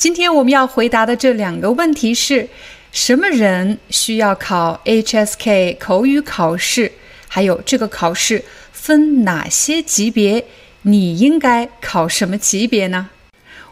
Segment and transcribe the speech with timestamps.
[0.00, 2.48] 今天我们要回答的这两个问题是：
[2.90, 6.92] 什么人需要考 HSK 口语考试？
[7.28, 8.42] 还有这个考试
[8.72, 10.46] 分哪些级别？
[10.80, 13.10] 你应该考什么级别呢？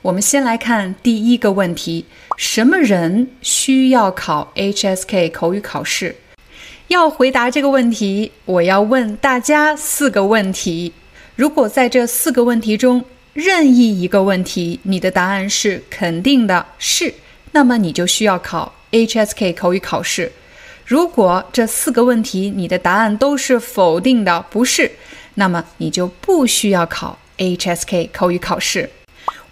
[0.02, 2.04] 我们先来看第一个问题：
[2.36, 6.16] 什么人需要考 HSK 口语考试？
[6.88, 10.92] 要回答这个问题，我要问大家四个问题。
[11.36, 13.02] 如果在这四个问题中，
[13.40, 17.14] 任意一个问题，你的答案是肯定的，是，
[17.52, 20.32] 那么你就需要考 HSK 口语考试。
[20.84, 24.90] 如果这四个问题你的答案都是否定的，不是，
[25.34, 28.90] 那么你就不需要考 HSK 口语考试。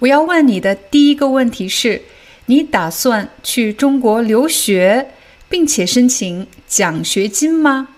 [0.00, 2.02] 我要问你的第一个问题是：
[2.46, 5.12] 你打算去中国留学，
[5.48, 7.90] 并且申请奖学金吗？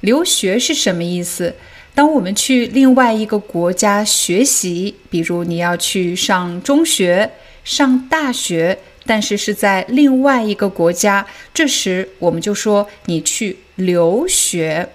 [0.00, 1.54] 留学是什么意思？
[1.98, 7.28] 当我们去另外一个国家学习，比如你要去上中学、
[7.64, 14.90] 上大学，但是是在另外一个国家，这时我们就说你去留学。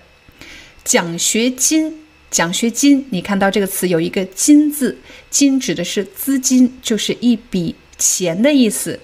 [0.85, 1.93] 奖学金，
[2.31, 4.97] 奖学金，你看到这个词有一个“金”字
[5.29, 8.97] ，“金”指的是资金，就是一笔钱的意思。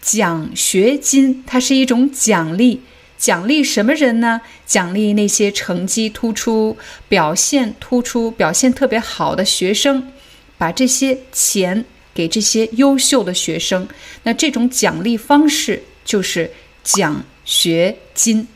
[0.00, 2.80] 奖学金，它是一种奖励。
[3.24, 4.42] 奖励什么人呢？
[4.66, 6.76] 奖励那些成绩突出、
[7.08, 10.12] 表现突出、表现特别好的学生，
[10.58, 13.88] 把这些钱给这些优秀的学生。
[14.24, 16.50] 那这种奖励方式就是
[16.82, 18.46] 奖学金。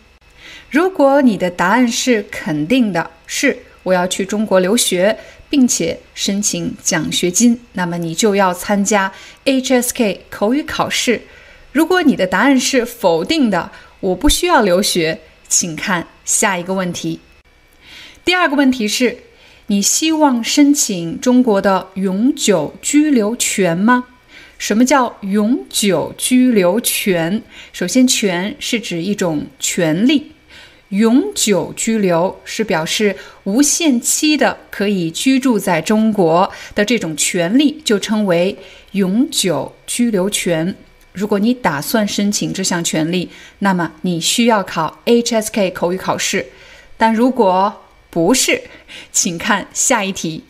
[0.69, 5.19] 如果你的答案是肯定的，是我要去中国留学，
[5.49, 9.11] 并且申请奖学金，那么你就要参加
[9.47, 11.23] HSK 口语考试。
[11.73, 13.71] 如果你的答案是否定的，
[14.01, 17.21] 我不需要留学，请看下一个问题。
[18.25, 19.19] 第二个问题是：
[19.67, 24.05] 你希望申请中国的永久居留权吗？
[24.57, 27.43] 什么叫永久居留权？
[27.73, 30.33] 首先，权是指一种权利，
[30.91, 38.57] 永久居留是表示无限期的可以居住在中国的这种权利，就称为
[38.93, 40.75] 永久居留权。
[41.19, 46.47] 如果你打算申请这项权利，那么你需要考 HSK 口语考试。
[46.97, 48.63] 但如果不是，
[49.11, 50.45] 请看下一题。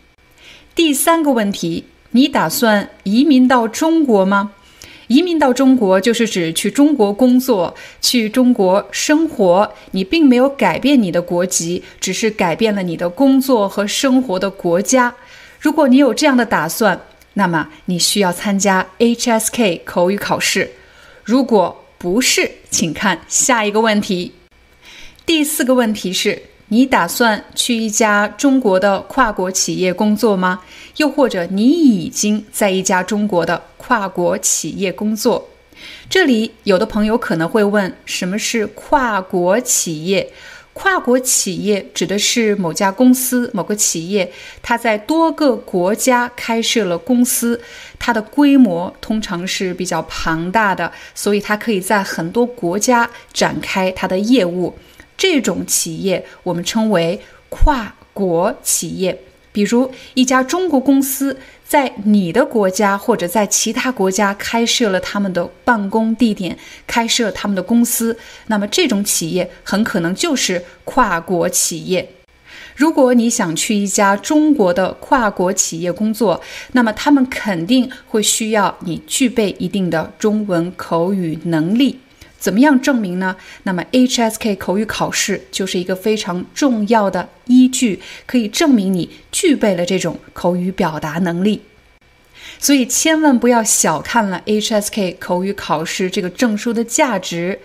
[0.74, 4.52] 第三个问题：你打算移民到中国吗？
[5.06, 9.72] 移民到中国就是指去中国工作、去中国生活。
[9.92, 15.14] 你并没有改变你的国籍，只是改变了你的工作和生活的国家。
[15.58, 17.00] 如果你有这样的打算，
[17.38, 20.72] 那么你需要参加 HSK 口语考试。
[21.22, 24.32] 如果不是，请看下一个问题。
[25.24, 30.62] 第四个问题是：你打算去一家中国的跨国企业工作吗？
[30.96, 35.48] 又或者你已经在一家中国的跨国企业工作？
[36.10, 40.32] 这里有的朋友可能会问：什么是跨国企业？
[40.80, 44.30] 跨国企业指的是某家公司、某个企业，
[44.62, 47.60] 它在多个国家开设了公司，
[47.98, 54.78] 它的规模通常是比较庞大的，所以它可以在很多国家展开它的业务。
[55.16, 59.20] 这种企业我们称为跨国企业。
[59.52, 66.56] 比如一家中国公司在你的国家或者在其他国家开设了他们的办公地点，
[66.86, 72.10] 开设他们的公司，那么这种企业很可能就是跨国企业。
[72.76, 76.40] 如果你想去一家中国的跨国企业工作，
[76.72, 81.98] 那么他们肯定会需要你具备一定的中文口语能力。
[82.38, 83.36] 怎么样证明呢？
[83.64, 91.62] 那么 HSK 口语考试就是一个非常重要的依据，可以证明你具备了这种口语表达能力。
[92.60, 97.60] 所以千万不要小看了 HSK 口语考试这个证书的价值，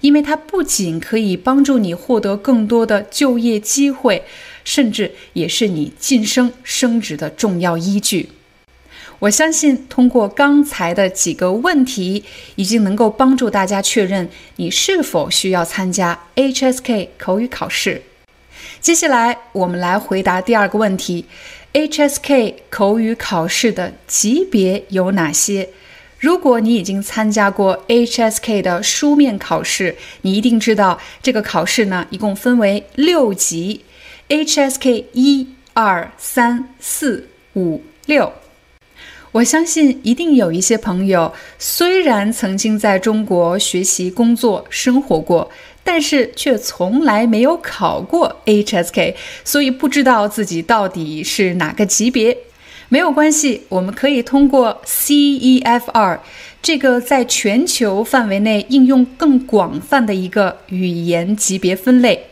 [0.00, 4.24] 因为它不仅可以帮助你获得更多的就业机会，
[4.64, 8.28] 甚至也是你晋升升职的重要依据。
[9.20, 12.22] 我相信通过刚才的几个问题，
[12.54, 18.02] 已经能够帮助大家确认你是否需要参加 HSK 口语考试。
[18.80, 21.24] 接下来，我们来回答第二个问题
[21.72, 25.70] ：HSK 口语考试的级别有哪些？
[26.20, 33.84] 如果你已经参加过 HSK 的书面考试，你一定知道这个考试呢，一共分为六级
[34.28, 38.32] ：HSK 一、二、三、四、五、六。
[39.32, 45.50] 我相信一定有一些朋友，虽然曾经在中国学习、工作、生活过，
[45.84, 49.14] 但是却从来没有考过 HSK，
[49.44, 52.36] 所以不知道自己到底是哪个级别。
[52.88, 56.20] 没有关系，我们可以通过 CEFR
[56.62, 62.27] 这个在全球范围内应用更广泛的一个语言级别分类。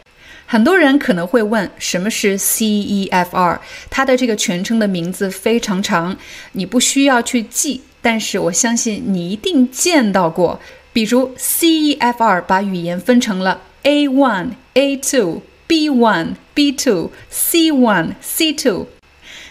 [0.46, 3.58] 很多人可能会问，什么是 CEFR？
[3.90, 6.16] 它的这个全称的名字非常长，
[6.52, 10.60] 你不需要去记，但是我相信你一定见到过。
[10.92, 18.86] 比如 CEFR 把语言分成了 A1、A2、B1、B2、C1、C2。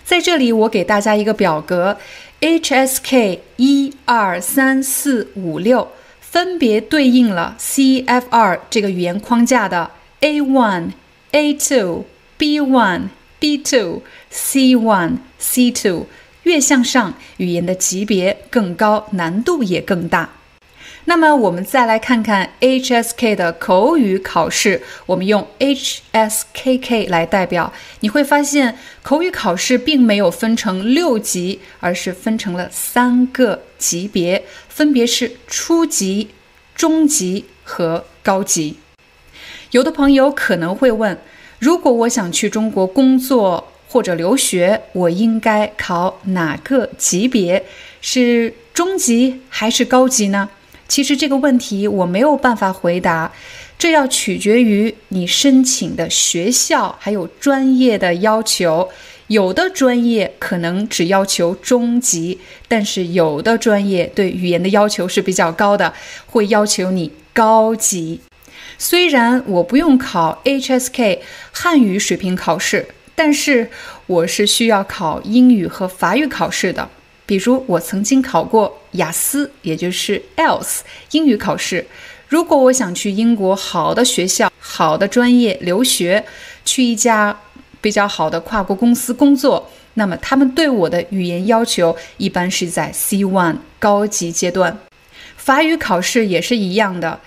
[0.06, 1.98] 在这里，我给大家一个表格
[2.40, 5.92] ，HSK 一二三四五六，
[6.22, 9.92] 分别对应了 CEFR 这个语言框架的。
[10.26, 10.94] A one,
[11.34, 12.06] A two,
[12.36, 14.02] B one, B two,
[14.32, 16.08] C one, C two，
[16.42, 20.32] 越向上，语言的级别更高，难度也更大。
[21.04, 36.30] 那么，我们再来看看 HSK 的口语考试，我们用 HSKK 来代表，你会发现口语考试并没有分成六级，而是分成了三个级别，分别是初级、
[36.74, 38.78] 中级和高级。
[39.76, 41.18] 有的朋友可能会问：
[41.60, 47.62] 如果我想去中国工作或者留学，我应该考哪个级别？
[48.00, 50.50] 是中级还是高级呢？
[50.88, 53.34] 其实这个问题我没有办法回答，
[53.78, 58.88] 这要取决于你申请的学校还有专业的要求。
[59.28, 62.40] 有的专业可能只要求中级，
[62.70, 65.94] 但是有的专业对语言的要求是比较高的，
[66.28, 68.22] 会要求你高级。
[68.78, 71.20] 虽然我不用考 HSK
[71.52, 73.70] 汉语水平考试，但是
[74.08, 76.90] 我是需要考英语和法语考试的。
[77.26, 80.80] 比如我曾经考过雅思，也就是 IELTS
[81.12, 81.88] 英语考试。
[82.28, 86.26] 如果我想去英国好的学校、好的专业留学，
[86.64, 87.40] 去一家
[87.82, 94.78] 比较好的跨国公司工作，那么他们对我的语言要求一般是在 C1 高级阶段。
[95.38, 97.22] 法语考试也是一样的。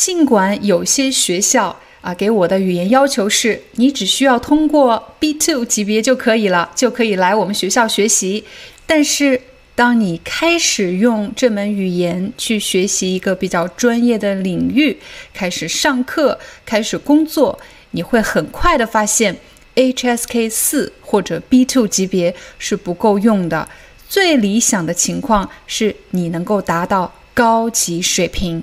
[0.00, 8.42] 尽管有些学校啊给我的语言要求是你只需要通过 B2 级别就可以了，就可以来我们学校学习。
[8.86, 9.38] 但是
[9.74, 14.96] 当你开始用这门语言去学习一个比较专业的领域，
[15.34, 17.60] 开始上课，开始工作，
[17.90, 19.36] 你会很快的发现
[19.74, 23.68] HSK 四或者 B2 级别是不够用的。
[24.08, 28.62] 最理想的情况是你能够达到高级水平。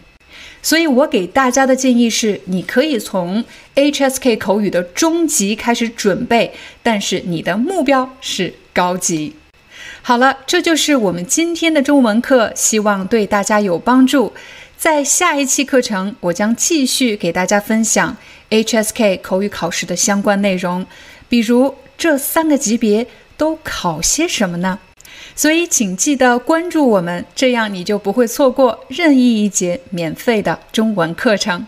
[0.68, 3.42] 所以我给大家的建议是，你可以从
[3.76, 6.54] HSK 口语的中级开始准备，
[6.84, 9.34] 但是你的目标是高级。
[10.02, 14.34] 好了，这就是我们今天的中文课，希望对大家有帮助。
[14.78, 18.18] 在下一期课程，我将继续给大家分享
[18.50, 20.86] HSK 口语考试的相关内容，
[21.30, 23.08] 比如这三个级别
[23.38, 24.80] 都考些什么呢？
[25.38, 31.68] 所以，请记得关注我们，这样你就不会错过任意一节免费的中文课程。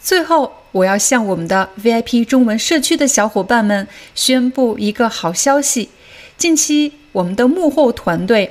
[0.00, 5.90] 最后，我要向我们的 VIP 中文社区的小伙伴们宣布一个好消息：
[6.38, 8.50] 近期我们的幕后团队。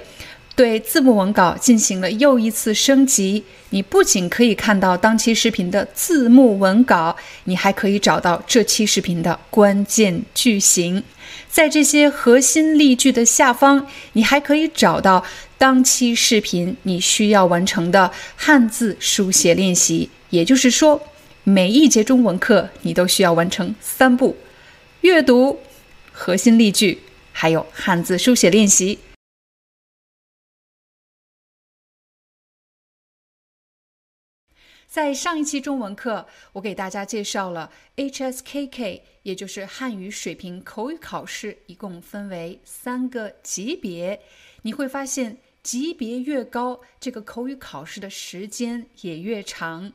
[0.56, 3.44] 对字幕文稿进行了又一次升级。
[3.72, 11.04] 你不仅可以看到当期视频的字幕文稿，你还可以找到这期视频的关键句型。
[11.50, 15.24] 在这些核心例句的下方，你还可以找到
[15.58, 20.10] 当期视频你需要完成的汉字书写练习。
[20.30, 21.02] 也就是说，
[21.44, 24.36] 每一节中文课你都需要完成三步：
[25.02, 25.60] 阅读、
[26.12, 27.00] 核心例句，
[27.32, 29.00] 还有汉字书写练习。
[34.94, 44.22] 在上一期中文课，我给大家介绍了 HSKK，也就是汉语水平口语考试，一共分为三个级别。
[44.62, 49.92] 你会发现，级别越高，这个口语考试的时间也越长。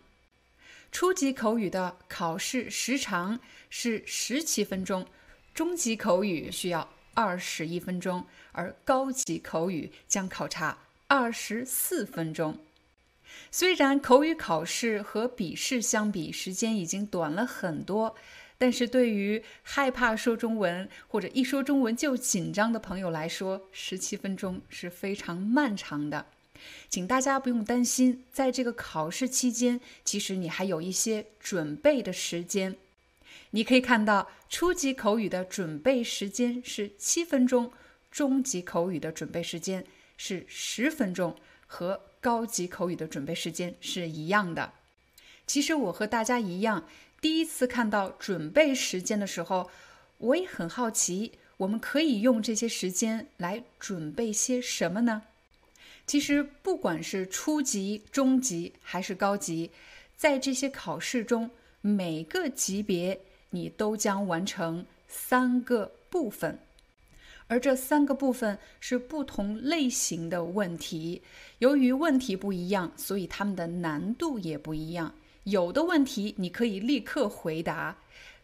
[0.91, 3.39] 初级口语的考试时长
[3.71, 5.07] 是十七分钟，
[5.55, 6.89] 中级口语需要。
[7.15, 10.77] 二十一分钟，而高级口语将考察
[11.07, 12.59] 二十四分钟。
[13.51, 18.15] 虽然口语考试和笔试相比时间已经短了很多，
[18.57, 26.27] 但是对于害怕说中文或者一说中文就紧张的朋友来说，十七分钟是非常漫长的。
[26.89, 32.77] 请大家不用担心，在这个考试期间，其实你还有一些准备的时间。
[33.51, 37.71] 你可以看到，初级口语的准备时间是七分钟，
[38.11, 44.75] 中级口语的准备时间是十分钟，和高级口语的准备时间是一样的。
[45.47, 46.87] 其实我和大家一样，
[47.23, 49.71] 第一次看到准备时间的时候，
[50.19, 55.23] 我也很好奇，我们可以用这些时间来准备些什么呢？
[56.07, 59.71] 其实，不管是初级、中级还是高级，
[60.15, 63.19] 在这些考试中，每个级别
[63.49, 66.59] 你都将完成三个部分，
[67.49, 71.23] 而这三个部分是不同类型的问题。
[71.59, 75.15] 由于问题不一样，所以它们的难度也不一样。
[75.45, 77.97] 有的问题你可以立刻回答，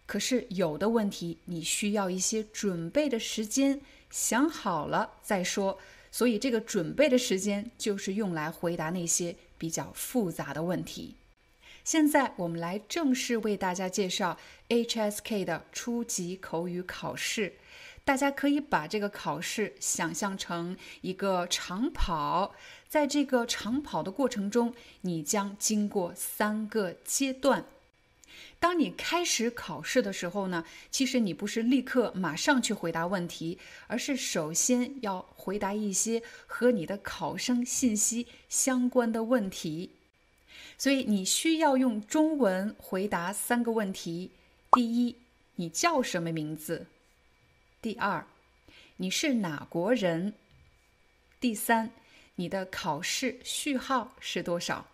[0.07, 3.81] 可是有的问题你需要一些准备的时间，
[4.11, 5.79] 想好了再说。
[6.11, 11.17] 所以，这个准备的时间就是用来回答那些比较复杂的问题。
[11.83, 17.55] 现在，我们来正式为大家介绍 HSK 的初级口语考试。
[18.05, 22.55] 大家可以把这个考试想象成一个长跑，
[22.87, 27.65] 在这个长跑的过程中，你将经过三个阶段。
[28.61, 39.91] 当你开始考试的时候呢，其实你不是立刻马上去回答问题，而是首先要回答一些和你的考生信息相关的问题。
[40.77, 44.31] 所以你需要用中文回答三个问题：
[44.73, 45.17] 第一，
[45.57, 46.87] 你叫什么名字？
[47.85, 48.25] 第二，
[48.97, 50.33] 你是哪国人？
[51.39, 51.91] 第三，
[52.37, 54.87] 你的考试序号是多少？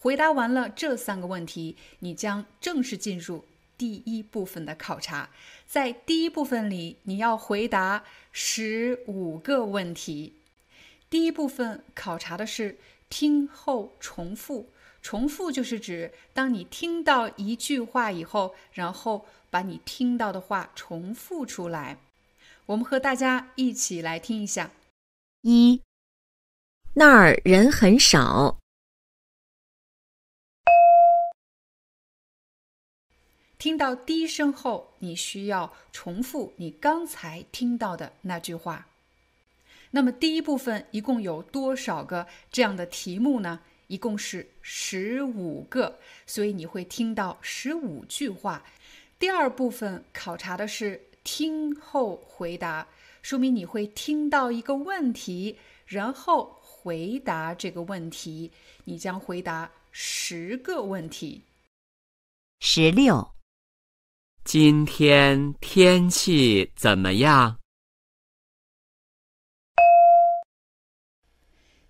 [0.00, 3.44] 回答完了这三个问题，你将正式进入
[3.78, 5.30] 第一部分的考察。
[5.68, 10.34] 在第一部分里，你要回答十五个问题。
[11.08, 12.76] 第一部分考察的是
[13.08, 14.68] 听后重复。
[15.00, 21.98] 重复就是指当你听到一句话以后，然后把你听到的话重复出来。
[22.66, 24.72] 我们和大家一起来听一下：
[25.42, 25.80] 一，
[26.94, 28.58] 那儿人很少。
[33.56, 38.88] 听到低声后，你需要重复你刚才听到的那句话。
[39.92, 43.60] 那么第一部分一共有多少个这样的题目呢？
[43.86, 48.64] 一共是十五个，所以你会听到十五句话。
[49.24, 52.86] 第二部分考察的是听后回答，
[53.22, 58.52] 说明你会听到一个问题，然后回答这个问题。
[58.84, 61.42] 你将回答十个问题。
[62.60, 63.32] 十六。
[64.44, 67.58] 今天天气怎么样？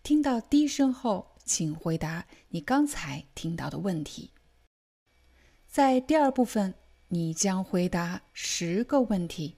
[0.04, 4.30] 听到低声后，请回答你刚才听到的问题。
[5.66, 6.72] 在第二部分，
[7.14, 9.54] 你将回答十个问题。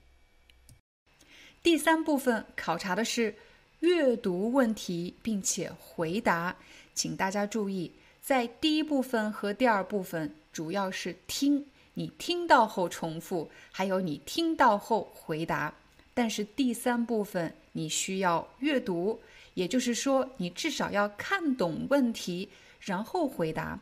[1.63, 3.33] 第三部分考察的是
[3.79, 6.55] 阅读问题，并且回答。
[6.93, 11.65] 请大家注意，在第一部分和第二部分主要是听。
[11.95, 15.73] 你听到后重复，还有你听到后回答。
[16.13, 19.19] 但是第三部分你需要阅读，
[19.55, 22.49] 也就是说，你至少要看懂问题，
[22.79, 23.79] 然后回答。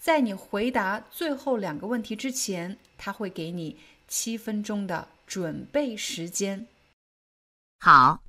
[0.00, 3.76] 在你回答最后两个问题之前，他会给你
[4.08, 6.66] 七分钟的准备时间。
[7.78, 8.22] 好，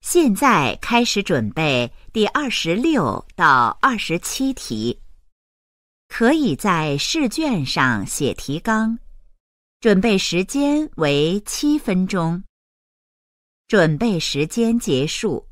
[0.00, 5.00] 现在开始准备第二十六到二十七题。
[6.08, 8.98] 可以在试卷上写提纲，
[9.80, 12.42] 准备时间为七分钟。
[13.68, 15.48] 准备时间结束，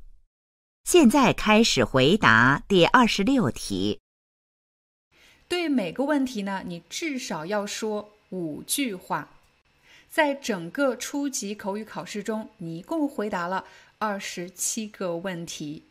[0.84, 4.01] 现在开始回答第二十六题。
[5.52, 9.28] 对每个问题呢，你至少要说五句话。
[10.10, 13.66] 在整个初级口语考试中，你一共回答了
[13.98, 15.82] 二十七个问题。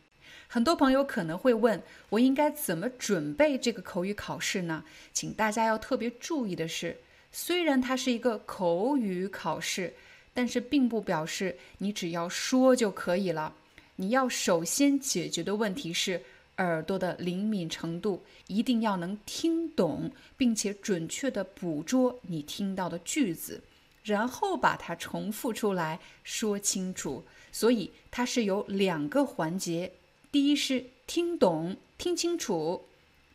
[0.48, 4.82] 很多朋友可能会问我应该怎么准备这个口语考试呢？
[5.12, 6.96] 请大家要特别注意的是，
[7.30, 9.94] 虽然它是一个口语考试，
[10.34, 13.54] 但是并不表示你只要说就可以了。
[13.94, 16.20] 你要首先解决的问题是
[16.62, 23.62] 耳朵的灵敏程度，一定要能听懂，并且准确地捕捉你听到的句子。
[24.04, 27.24] 然后把它重复出来说清楚。
[27.52, 29.92] 所以它是有两个环节：
[30.32, 32.86] 第一是听懂、听清楚；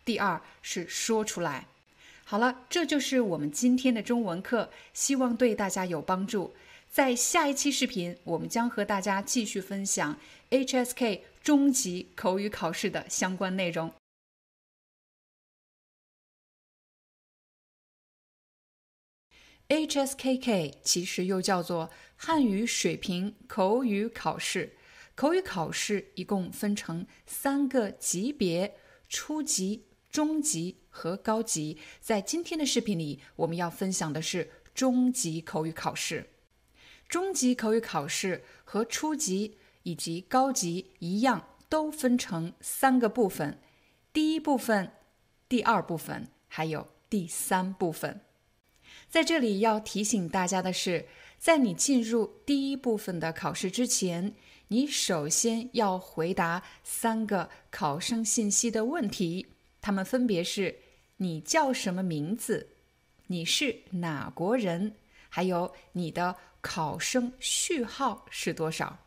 [0.04, 1.68] 第二是说出来。
[2.26, 6.54] 好了，这就是我们今天的中文课，希望对大家有帮助。
[6.92, 10.18] 在下一期视频，我们将和大家继续分享
[10.50, 13.94] HSK 中级口语考试的相关内容。
[19.70, 24.76] HSKK 其实又叫做汉语水平口语考试。
[25.16, 28.76] 口语考试一共分成三个级别：
[29.08, 31.78] 初级、中级和高级。
[32.02, 36.32] 在今天的视频里，我们要分享的是中级口语考试。
[37.08, 39.57] 中级口语考试和初级
[39.88, 43.58] 以及高级一样，都分成三个部分：
[44.12, 44.92] 第一部分、
[45.48, 48.20] 第二部分，还有第三部分。
[49.08, 51.08] 在这里要提醒大家的是，
[51.40, 54.36] 在你进入第一部分的考试之前，
[54.68, 59.48] 你首先要回答三个考生信息的问题，
[59.80, 60.80] 它们分别是：
[61.16, 62.72] 你叫什么名字？
[63.28, 64.96] 你是哪国人？
[65.30, 69.07] 还有你的考生序号是多少？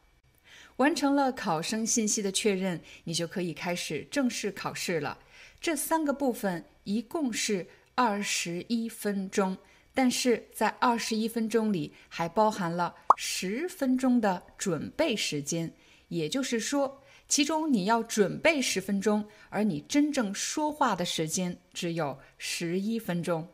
[0.81, 5.19] 完成了考生信息的确认，你就可以开始正式考试了。
[5.61, 9.57] 这三个部分一共是二十一分钟。
[9.93, 15.75] 但是在二十一分钟里，还包含了十分钟的准备时间，
[16.09, 23.47] 也就是说，其中你要准备十分钟，而你真正说话的时间只有十一分钟。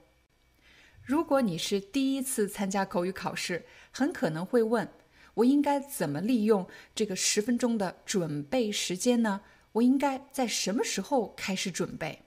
[1.02, 4.88] 如果你是第一次参加口语考试，很可能会问：
[5.36, 9.42] 我应该怎么利用这个十分钟的准备时间呢？
[9.72, 12.22] 我应该在什么时候开始准备？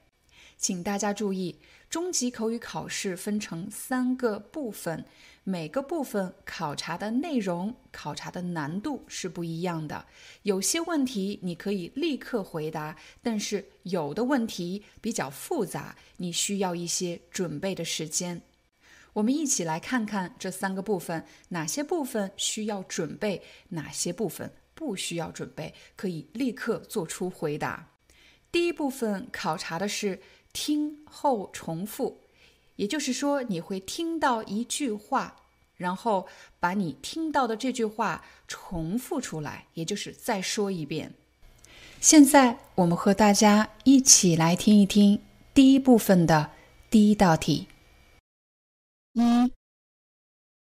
[0.58, 1.58] 请大家注意，
[1.90, 5.06] 中级口语考试分成三个部分，
[5.44, 10.06] 每个部分考察的内容、考察的难度是不一样的。
[10.44, 18.40] 有些问题你可以立刻回答，但是有的问题比较复杂，你需要一些准备的时间。
[19.14, 27.90] 我们一起来看看这三个部分，哪些部分需要准备，哪些部分不需要准备，可以立刻做出回答。
[28.52, 30.22] 第一部分考察的是。
[30.52, 32.22] 听后重复，
[32.76, 35.36] 也就是说，你会听到一句话，
[35.76, 36.28] 然后
[36.60, 41.14] 把你听到的这句话重复出来，也就是再说一遍。
[42.02, 45.22] 现在，我们和大家一起来听一听
[45.54, 46.50] 第一部分的
[46.90, 47.68] 第一道题。
[49.20, 49.54] 一，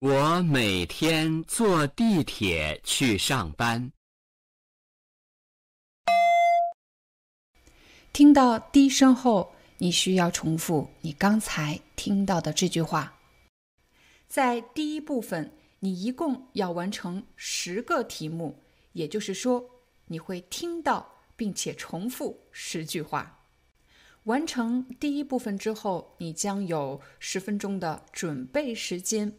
[0.01, 3.93] 我每天坐地铁去上班。
[8.13, 9.55] 听到低声后。
[9.81, 13.17] 你需要重复你刚才听到的这句话。
[14.27, 18.61] 在第一部分，你一共要完成十个题目，
[18.93, 19.65] 也就是说，
[20.07, 23.38] 你会听到并且重复十句话。
[24.29, 29.33] 完成第一部分之后，你将有十分钟的准备时间。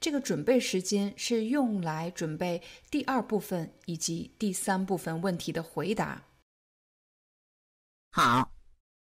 [0.00, 6.22] 这个准备时间是用来准备第二部分以及第三部分问题的回答。
[8.10, 8.50] 好。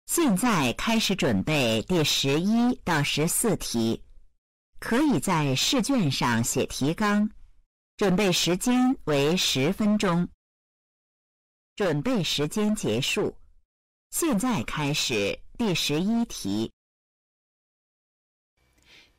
[0.08, 4.02] 现在开始准备第十一到十四题，
[4.80, 7.30] 可以在试卷上写提纲。
[7.98, 10.26] 准备时间为十分钟。
[11.76, 13.36] 准备时间结束。
[14.10, 16.72] 现在开始第十一题。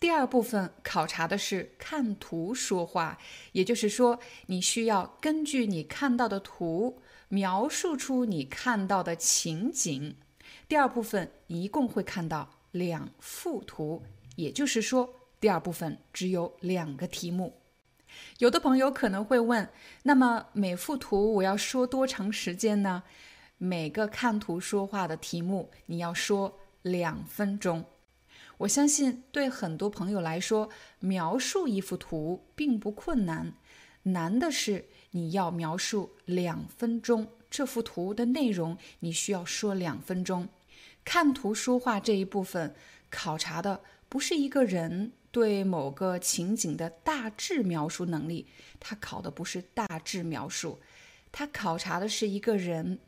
[0.00, 3.18] 第二部分考察的是看图说话，
[3.52, 10.16] 也就是说，你需要根据你看到的图描述出你看到的情景。
[10.66, 14.02] 第二部分一共会看到两幅图，
[14.36, 17.60] 也就是说，第二部分只有两个题目。
[18.38, 19.68] 有的朋友可能会问：
[20.02, 23.02] 那么每幅图我要说多长时间呢？
[23.58, 27.84] 每个看图说话的题目你要说两分钟。
[28.58, 30.68] 我相信对很多朋友来说，
[31.00, 33.52] 描述一幅图并不困难，
[34.04, 40.48] 难的是你要描述两分钟这幅图的内容，你需要说两分钟。
[41.04, 42.74] 看图说话这一部分
[43.10, 48.46] 考察的不是一个人对某个情景的大致描述能力，
[48.80, 50.78] 他考的不是大致描述，
[51.30, 52.98] 他考察的是一个人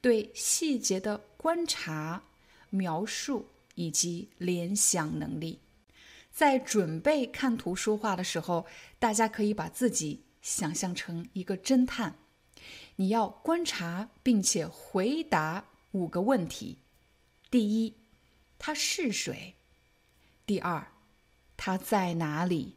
[0.00, 2.22] 对细节的观察、
[2.70, 5.60] 描述以及联想能力。
[6.30, 8.66] 在准备看图说话的时候，
[8.98, 12.16] 大家可以把自己想象成一个侦探，
[12.96, 16.78] 你要观察并且回答五个问题。
[17.50, 17.94] 第一，
[18.58, 19.56] 他是谁？
[20.46, 20.92] 第二，
[21.56, 22.76] 他在哪里？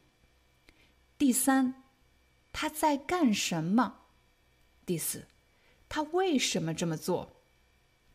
[1.18, 1.84] 第三，
[2.52, 4.00] 他在干什么？
[4.86, 5.28] 第四，
[5.94, 7.34] 他为什么这么做？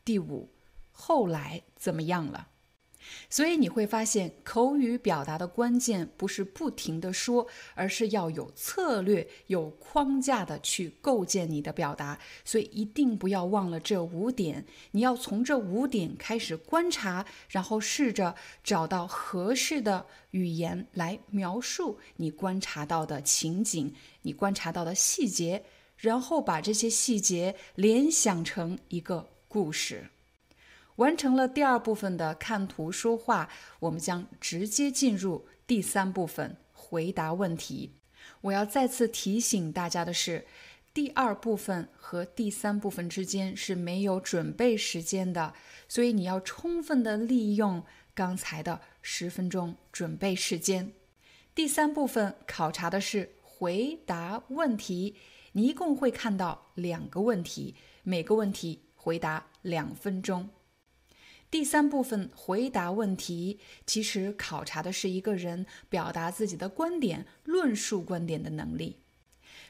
[0.03, 0.49] 第五，
[0.91, 2.47] 后来怎么样了？
[3.29, 12.17] 所以你会发现，口语表达的关键不是不停的说，而是要有策略、有框架的去构建你的表达。
[12.43, 25.63] 所以一定不要忘了这五点，你要从这五点开始观察，然后试着找到合适的语言来描述你观察到的情景、你观察到的细节，
[25.97, 30.09] 然后把这些细节联想成一个故事。
[30.97, 37.91] 完成了第二部分的看图说话，我们将直接进入第三部分回答问题。
[38.41, 40.47] 我要再次提醒大家的是，
[40.93, 45.53] 第二部分和第三部分之间是没有准备时间的，
[45.87, 47.83] 所以你要充分的利用
[48.15, 50.91] 刚才的十分钟准备时间。
[51.53, 55.15] 第三部分考察的是回答问题，
[55.57, 60.49] 你一共会看到两个问题，每个问题回答两分钟。
[61.49, 68.97] 第三部分回答问题，其实考察的是一个人表达自己的观点、论述观点的能力。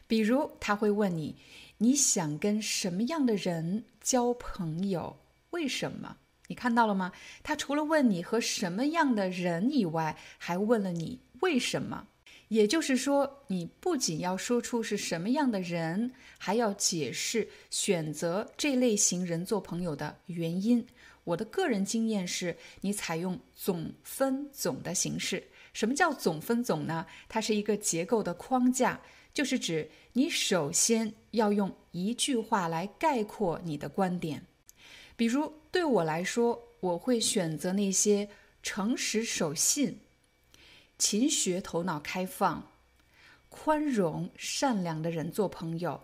[0.07, 1.37] 比如，他会问你
[1.79, 5.15] ：“你想跟什么样的人交朋友？
[5.51, 7.13] 为什么？”你看到了吗？
[7.43, 12.07] 他除了问你和什么样的人以外，还问了你为什么。
[12.49, 20.85] 也就是说，你不仅要说出是什么样的人，还要解释选择这类型人做朋友的原因。
[21.25, 25.43] 我的个人经验是，你采用总分总的形式。
[25.73, 27.05] 什么叫总分总呢？
[27.27, 29.01] 它是一个结构的框架，
[29.33, 34.41] 就是指你首先要用一句话来概括你的观点。
[35.17, 38.29] 比如对我来说，我会选择那些
[38.63, 39.99] 诚实守信、
[40.97, 42.71] 勤学、头脑开放、
[43.49, 46.01] 宽容、善良的人做朋友。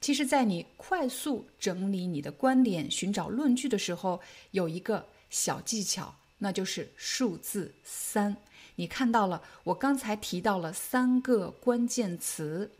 [0.00, 8.36] 其实，在你快速整理你的观点、寻找论据的时候，有一个小技巧，那就是数字三。
[8.76, 12.70] 你看到了，我刚才提到了三个关键词，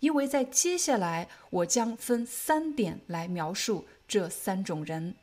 [0.00, 5.14] 因为在接下来我将分三点来描述这三种人。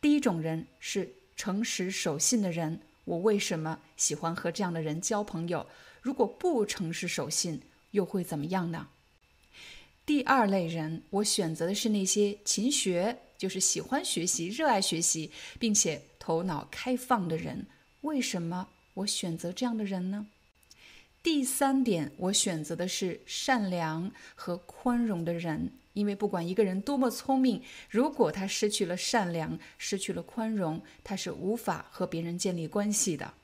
[0.00, 5.66] 第一种人是诚实守信的人，我为什么喜欢和这样的人交朋友？
[6.00, 7.60] 如果不诚实守信，
[7.92, 8.88] 又会怎么样呢？
[10.04, 17.66] 第二类人，我选择的是那些勤学，就是喜欢学习、热爱学习，并且头脑开放的人。
[18.00, 20.26] 为什么我选择这样的人呢？
[21.22, 33.34] 第三点，我选择的是善良和宽容的人，因为不管一个人多么聪明，如果他失去了善良、失去了宽容，他是无法和别人建立关系的。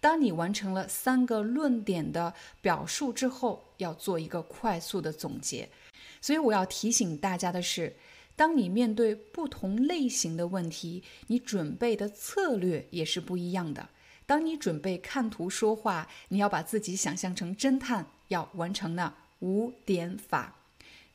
[0.00, 5.68] 当你完成了三个论点的表述之后，要做一个快速的总结。
[6.20, 7.96] 所以我要提醒大家的是，
[8.36, 13.88] 当你面对不同类型的问题，你准备的策略也是不一样的。
[14.26, 20.56] 当你准备看图说话，你要把自己想象成侦探，要完成那五点法。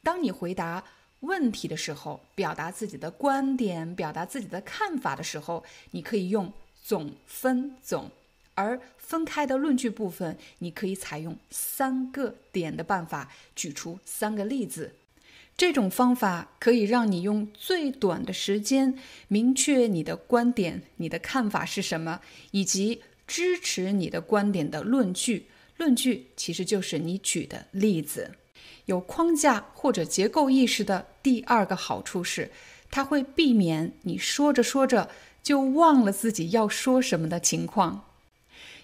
[0.04, 0.84] 当你回答
[1.22, 6.52] 问题的时候，表达自己的观点、表达自己的看法的时候，你可以用
[6.84, 8.10] 总分总。
[8.56, 14.96] 而分开的论据部分，你可以采用三个点的办法，举出三个例子。
[15.56, 25.48] 这种方法可以让你用最短的时间明确你的观点、你的看法是什么，以及支持你的观点的论据。
[25.78, 28.32] 论据其实就是你举的例子。
[28.90, 32.52] 有框架或者结构意识的第二个好处是，
[32.90, 35.10] 它会避免你说着说着
[35.44, 38.06] 就忘了自己要说什么的情况。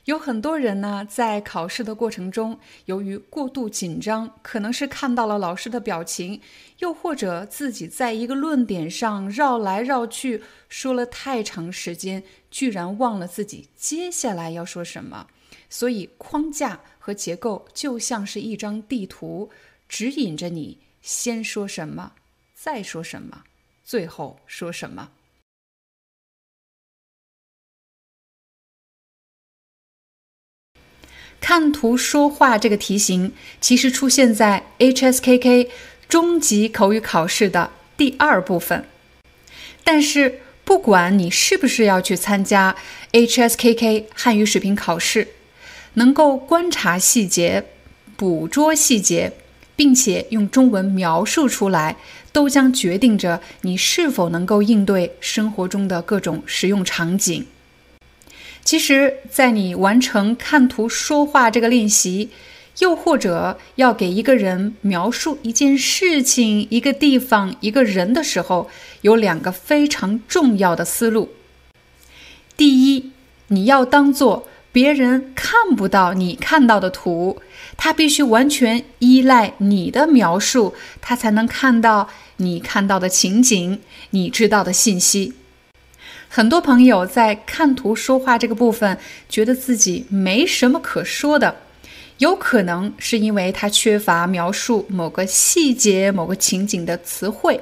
[0.04, 6.40] 有很多人呢，在考试的过程中，由于过度紧张，可能是看到了老师的表情，
[6.78, 15.26] 又或者自己在一个论点上绕来绕去，说了太长时间，居然忘了自己接下来要说什么。
[15.68, 19.50] 所以，框架和结构就像是一张地图，
[19.88, 22.14] 指引着你先说什么，
[22.54, 23.44] 再说什么，
[23.84, 25.12] 最后说什么。
[31.40, 35.70] 看图说话这个题型其实出现在 HSKK
[36.10, 38.88] 中级口语考试的第二部分，
[39.84, 42.76] 但是不管你是不是要去参加
[43.12, 45.28] HSKK 汉语水平考试，
[45.94, 47.64] 能够观察细节、
[48.18, 49.32] 捕捉细节，
[49.76, 51.98] 并且用中文描述出来，
[52.32, 57.46] 都将决定着你是否能够应对生活中的各种实用场景。
[58.64, 62.30] 其实，在你完成看图说话这个练习，
[62.80, 68.70] 又或者要给一个人描述一件事情、一个地方、一个人的时候，
[69.02, 71.30] 有两个非常重要的思路。
[72.58, 73.12] 第一，
[73.50, 77.42] 你要当做别人看不到你看到的图，
[77.78, 85.34] 他必须完全依赖你的描述，他才能看到你看到的情景，你知道的信息。
[86.28, 88.98] 很多朋友在看图说话这个部分，
[89.30, 91.56] 觉得自己没什么可说的。
[92.18, 97.62] 有可能是因为他缺乏描述某个细节、某个情景的词汇，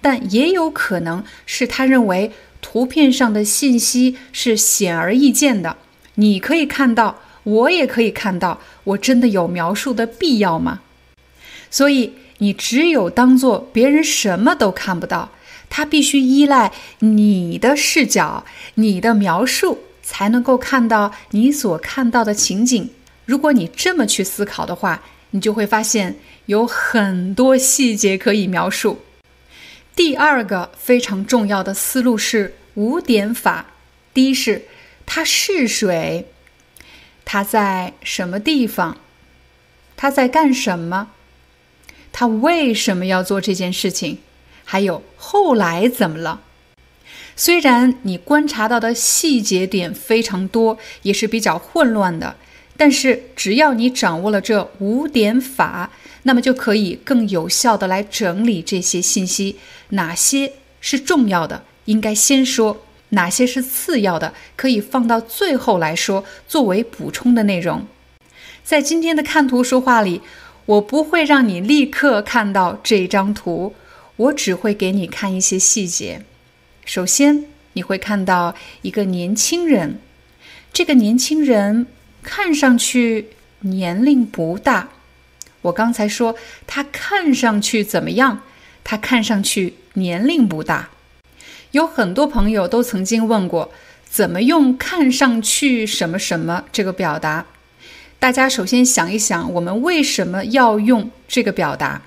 [0.00, 5.76] 但也有可能是他认为图片上的信息是显而易见的，
[6.20, 10.80] 你可以看到，我也可以看到，我真的有描述的必要吗？
[11.70, 15.30] 所以你只有当做别人什么都看不到，
[15.70, 22.90] 他必须依赖你的视角、你的描述，才能够看到你所看到的情景。
[23.24, 28.98] 如果你这么去思考的话，你就会发现有很多细节可以描述。
[29.94, 33.66] 第二个非常重要的思路是五点法。
[34.14, 34.62] 第一是，
[35.10, 36.26] 他是谁？
[37.24, 38.98] 他在什么地方？
[39.96, 41.08] 他在干什么？
[42.12, 44.18] 他为什么要做这件事情？
[44.64, 46.42] 还有后来怎么了？
[47.34, 52.36] 虽然你观察到的细节点非常多，也是比较混乱的。
[52.76, 55.90] 但是，只要你掌握了这五点法，
[56.24, 59.56] 那么就可以更有效的来整理这些信息。
[59.90, 62.76] 哪些是重要的，应该先说；
[63.10, 67.86] 哪些是次要的，可以放到最后来说，作为补充的内容。
[68.62, 70.20] 在今天的看图说话里，
[70.66, 73.74] 我不会让你立刻看到这张图，
[74.16, 76.22] 我只会给你看一些细节。
[76.84, 77.44] 首先，
[77.74, 80.00] 你会看到一个年轻人，
[80.72, 81.86] 这个年轻人。
[82.20, 83.28] 看上去
[83.60, 84.90] 年龄不大，
[85.62, 86.34] 我刚才说
[86.66, 88.42] 他看上去怎么样？
[88.84, 90.90] 他看上去年龄不大。
[91.72, 93.70] 有很多朋友都曾经问过，
[94.08, 97.46] 怎么用“看上去什么什么”这个表达？
[98.18, 102.02] 大家首先想一想，我们为什么要用这个表达？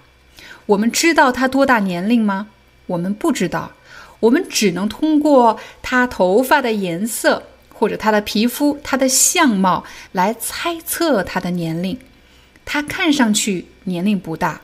[0.65, 2.47] 我们知道他多大年龄吗？
[2.87, 3.71] 我们不知道，
[4.21, 7.43] 我们只能通过他头发的颜色。
[7.73, 11.97] 或者他的皮肤、他的相貌来猜测他的年龄。
[12.63, 14.61] 他看上去年龄不大，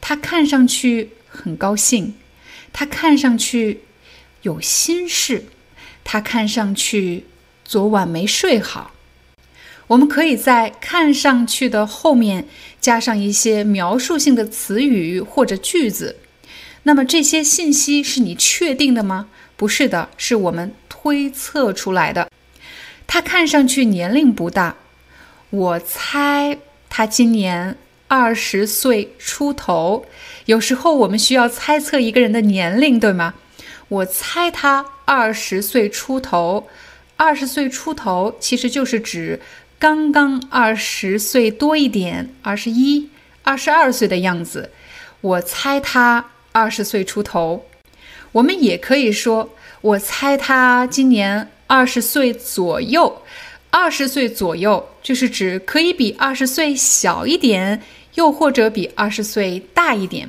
[0.00, 2.14] 他看上去很高兴，
[2.72, 3.80] 他看上去
[4.42, 5.46] 有心事，
[6.04, 7.24] 他看上去
[7.64, 8.92] 昨晚没睡好。
[9.88, 12.46] 我们可以在“看上去”的后面
[12.80, 16.16] 加上一些描述性的词语或者句子。
[16.84, 19.28] 那么这些信息是你确定的吗？
[19.56, 22.28] 不是的，是我们推测出来的。
[23.06, 24.76] 他看上去年龄不大，
[25.50, 27.76] 我猜他今年
[28.08, 30.06] 二十岁出头。
[30.46, 33.34] 有时候我们需要猜测一个人的年龄，对吗？
[33.92, 36.66] 我猜他二十岁出头。
[37.16, 39.38] 二十岁出头其实就是指
[39.78, 43.10] 刚刚二十岁多一点，二十一、
[43.42, 44.70] 二十二岁的样子。
[45.20, 47.66] 我猜他二十岁出头。
[48.32, 49.50] 我们也可以说，
[49.82, 51.48] 我猜他今年。
[51.66, 53.22] 二十岁左右，
[53.70, 57.82] 二十岁左右就是指可以比二十岁小一点，
[58.14, 60.28] 又或者比二十岁大一点。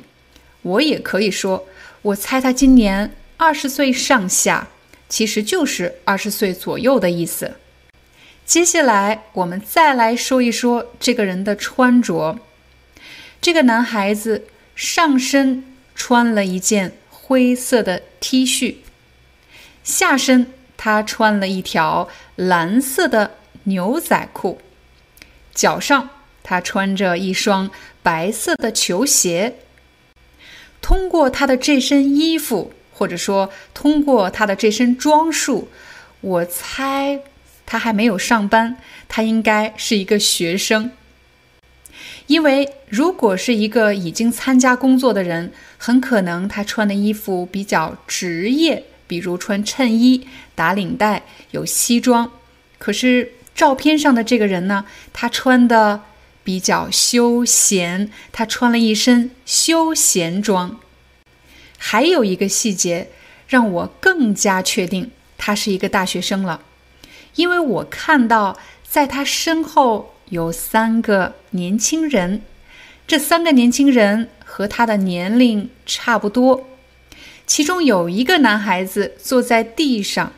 [0.62, 1.66] 我也可以说，
[2.00, 4.68] 我猜他今年二十岁上下，
[5.08, 7.56] 其实就是二十岁左右的意思。
[8.44, 12.38] 接下来，我们再来说一说这个人的穿着。
[13.40, 18.76] 这个男孩子上身穿了一件灰色的 T 恤，
[19.82, 20.52] 下身。
[20.76, 24.60] 他穿了一条蓝色的牛仔裤，
[25.54, 26.10] 脚上
[26.42, 27.70] 他穿着一双
[28.02, 29.54] 白色的球鞋。
[30.82, 35.68] 通过他的这身衣服，或者说通过他的这身装束，
[36.22, 37.20] 我猜
[37.66, 38.78] 他还没有上班，
[39.08, 40.92] 他应该是一个学生。
[42.28, 48.84] 因为如果是一个已经参加工作的人，很可能他穿的衣服比较职业。
[49.06, 52.32] 比如穿衬衣、打领带、有西装，
[52.78, 56.00] 可是照片上的这个人呢，他穿的
[56.42, 60.80] 比较休闲，他穿了一身休闲装。
[61.86, 63.10] 还有一个细节
[63.46, 66.62] 让我更加确定他是一个大学生了，
[67.34, 72.40] 因为我看到在他身后有三个年轻人，
[73.06, 76.66] 这三个年轻人和他的年龄差不多。
[77.46, 80.32] 其中有一个男孩子坐在地上，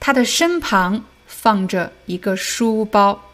[0.00, 3.30] 他的身旁放着一个书包，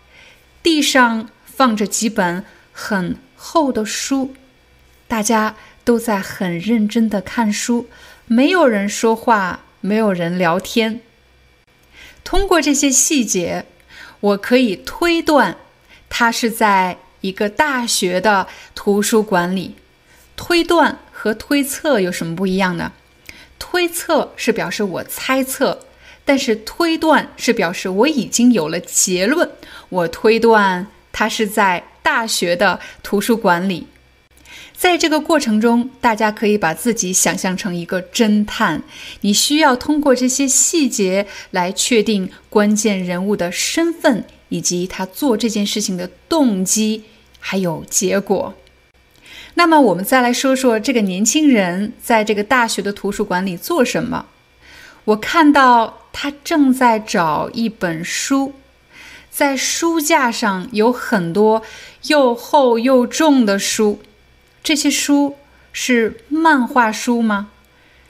[0.63, 1.75] 地上放。
[1.75, 4.35] 着几本很厚的书，
[5.09, 7.89] 大家都在很认真的看书，
[8.27, 11.01] 没有人说话，没有人聊天。
[12.25, 13.67] 通过这些细节，
[14.21, 15.57] 我可以推断，
[16.09, 19.75] 他是在一个大学的图书馆里。
[20.35, 22.93] 推断和推测有什么不一样呢？
[23.59, 25.87] 推测是表示我猜测，
[26.25, 29.51] 但是推断是表示我已经有了结论。
[29.89, 33.87] 我推断他是在大学的图书馆里。
[34.83, 38.83] 在这个过程中，大家可以把自己想象成一个侦探，
[39.21, 47.05] 你需要通过这些细节来确定关键人物的身份以及他做这件事情的动机，
[47.39, 48.55] 还有结果。
[49.55, 54.27] 那么，我们再来说说这个年轻人在这个大学的图书馆里做什么。
[55.05, 58.55] 我看到他正在找一本书，
[59.31, 61.63] 在书架上有很多
[62.09, 64.01] 又厚又重的书。
[64.63, 65.37] 这些书
[65.73, 67.51] 是漫画书吗？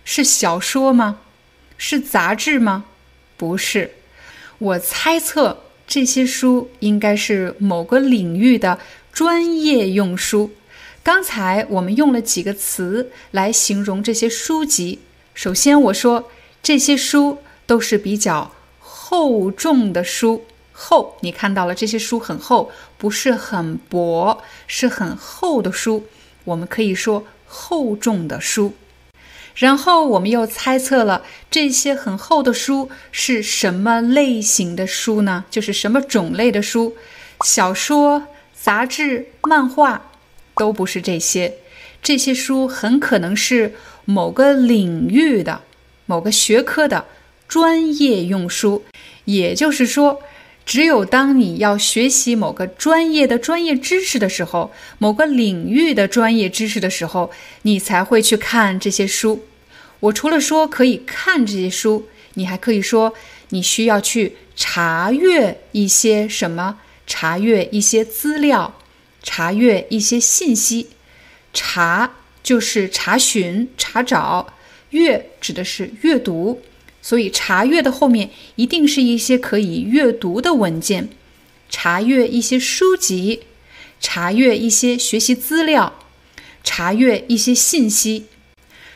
[0.05, 1.21] 是小说吗？
[1.79, 2.85] 是杂志吗？
[3.37, 3.93] 不是。
[4.59, 8.79] 我猜测这些书应该是某个领域的
[9.12, 10.51] 专业用书。
[11.03, 15.01] 刚才我们用了几个词来形容这些书籍。
[15.35, 16.31] 首先，我说
[16.62, 20.45] 这些书都是比较厚重的书。
[20.73, 26.07] 厚，你看到了，这些书很厚，不是很薄，是很厚的书。
[26.45, 28.75] 我们可以说厚重的书，
[29.55, 35.45] 然后我们又猜测了这些很厚的书是什么类型的书呢？
[35.51, 36.97] 就是什么种类的书？
[37.45, 40.11] 小说、杂志、漫画
[40.57, 41.55] 都不是这些，
[42.03, 43.75] 这些书很可能是
[44.05, 45.63] 某个领域的、
[46.07, 47.07] 某个学科的
[47.47, 48.85] 专业用书，
[49.25, 50.21] 也就是说。
[50.64, 57.31] 只有当你要学习某个专业的专业知识的时候，某个领域的专业知识的时候，
[57.62, 59.44] 你才会去看这些书。
[60.01, 63.12] 我除了说可以看这些书，你还可以说
[63.51, 68.79] 你需要去查阅一些什么，查阅一些资料，
[69.22, 70.88] 查阅一些信息。
[71.53, 74.55] 查就是查询、查找，
[74.90, 76.62] 阅指的是阅读。
[77.03, 81.09] 所以，查阅的后面一定是一些可以阅读的文件，
[81.69, 83.43] 查阅一些书籍，
[84.01, 85.99] 查阅一些学习资料，
[86.62, 88.27] 查阅一些信息。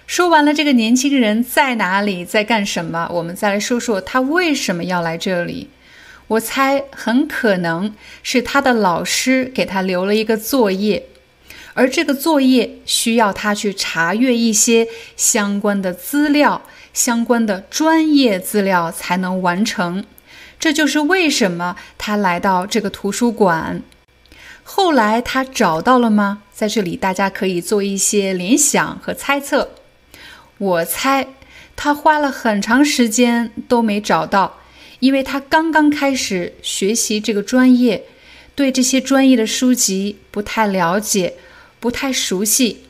[0.06, 5.68] 说完了这个年轻人在哪里，在干什么，我们再来说说他为什么要来这里。
[6.28, 7.92] 我猜很可能
[8.22, 11.06] 是他的老师给他留了一个作业，
[11.74, 16.62] 而这个作业需要他去查阅一些相关的资料。
[16.96, 20.02] 相关的专业资料才能完成，
[20.58, 23.82] 这就是为什么他来到这个图书馆。
[24.64, 26.42] 后来他找到了吗？
[26.54, 29.72] 在这里，大家可以做一些联想和猜测。
[30.56, 31.28] 我猜
[31.76, 34.58] 他花了很长时间都没找到，
[35.00, 38.04] 因为他刚刚开始学习这个专业，
[38.54, 41.34] 对这些专业的书籍不太了解，
[41.78, 42.86] 不太熟悉，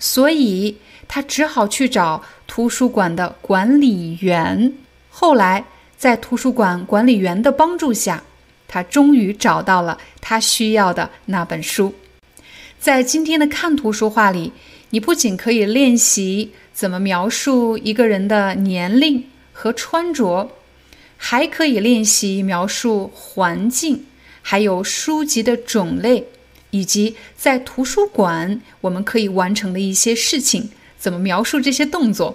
[0.00, 2.24] 所以他只好去找。
[2.54, 4.72] 图书馆的管理员，
[5.10, 5.64] 后来
[5.96, 8.22] 在图书馆管理员的帮助下，
[8.68, 11.92] 他终于找到了他需要的那本书。
[12.78, 14.52] 在今天的看图说话里，
[14.90, 20.52] 你不仅可以练习怎么描述一个人的年龄和穿着，
[21.16, 24.06] 还可以练习描述环境，
[24.42, 26.28] 还有书籍的种类，
[26.70, 30.70] 以及在图书馆我们可以完成的一些事情。
[30.96, 32.34] 怎么描述这些动作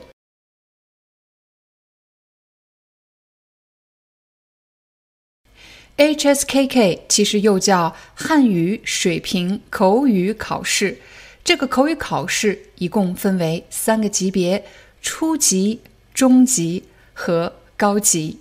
[5.99, 10.97] ？HSKK 其实又叫汉语水平口语考试。
[11.43, 14.63] 这个口语考试一共分为三个级别：
[15.01, 15.81] 初级、
[16.13, 18.39] 中级和高级。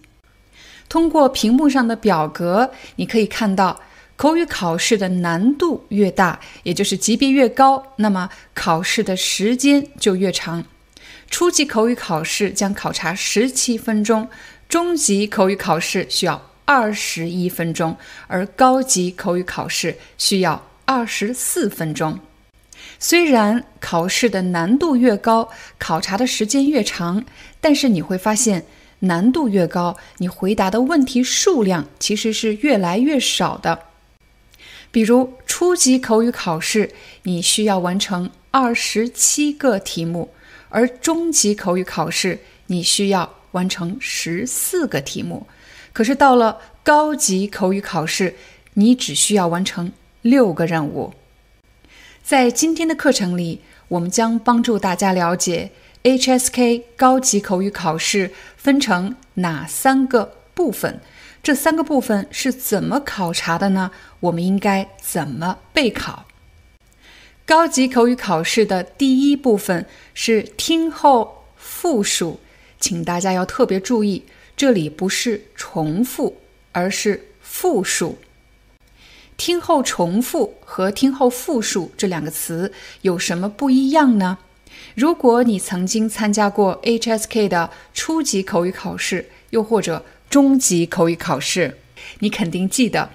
[0.88, 3.82] 通过屏幕上的表格，你可以看到。
[4.14, 10.64] 口语考试的难度越大，也就是级别越高，那么考试的时间就越长。
[11.30, 14.28] 初级口语考试将考察十七分钟，
[14.68, 17.96] 中级口语考试需要二十一分钟，
[18.26, 22.20] 而高级口语考试需要二十四分钟。
[22.98, 25.48] 虽然考试的难度越高，
[25.78, 27.24] 考察的时间越长，
[27.58, 28.66] 但是你会发现，
[28.98, 33.84] 难度越高，你回答的问题数量其实是越来越少的。
[34.90, 36.92] 比如初级口语考试，
[37.22, 40.28] 你需要完成二十七个题目；
[40.68, 45.46] 而中级口语考试，你需要完成十四个题目。
[45.98, 48.36] 可是到了高级口语考试，
[48.74, 49.90] 你只需要完成
[50.22, 51.12] 六个任务。
[52.22, 55.72] 在今天的课程里，我们将帮助大家了解
[56.04, 61.00] HSK 高级口语考试分成哪三个部分，
[61.42, 63.90] 这三个部分是怎么考察的呢？
[64.20, 66.26] 我们应该怎么备考？
[67.44, 69.84] 高级口语考试的第一部分
[70.14, 72.38] 是听后复述，
[72.78, 74.22] 请大家要特别注意，
[74.58, 76.38] 这里不是重复，
[76.72, 78.18] 而是复述。
[79.36, 84.38] 听后重复和听后复述这两个词有什么不一样呢？
[84.96, 91.78] 如果你曾经参加过 HSK 的初级口语考试，又或者中级口语考试，
[92.18, 93.10] 你肯定记得。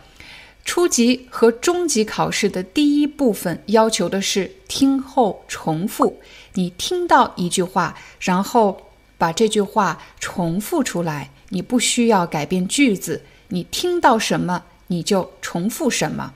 [0.64, 6.22] 初级和中级考试的第一部分要求的是听后重复。
[6.54, 11.32] 你听到一句话，然后把这句话重复出来。
[11.54, 16.34] 你不需要改变句子，你听到什么你就重复什么。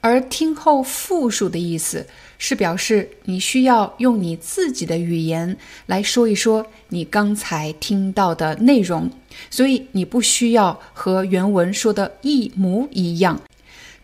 [0.00, 2.06] 而听后复述的意思
[2.36, 5.56] 是表示你需要用你自己的语言
[5.86, 9.10] 来说一说你刚才听到的内容。
[9.50, 13.40] 所以你不需要和原文说的一模一样。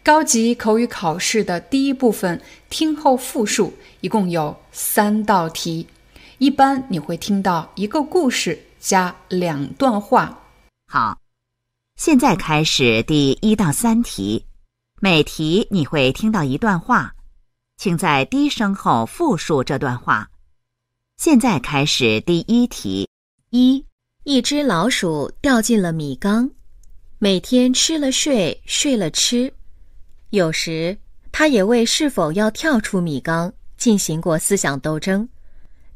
[0.02, 2.40] 高级口语考试的第一部分
[2.70, 5.86] 听后复述一共有三道题，
[6.38, 10.36] 一般你会听到一个故事加两段话。
[10.88, 11.16] 好，
[11.94, 14.44] 现在开始第一到三题，
[15.00, 17.14] 每题你会听到一段话，
[17.76, 20.28] 请在低声后复述这段话。
[21.16, 23.08] 现在开始第一题
[23.50, 23.84] 一。
[24.24, 26.50] 一只老鼠掉进了米缸，
[27.18, 29.50] 每天吃了睡，睡了吃。
[30.28, 30.98] 有时，
[31.32, 35.26] 它也为是否要跳出米缸进行过思想斗争，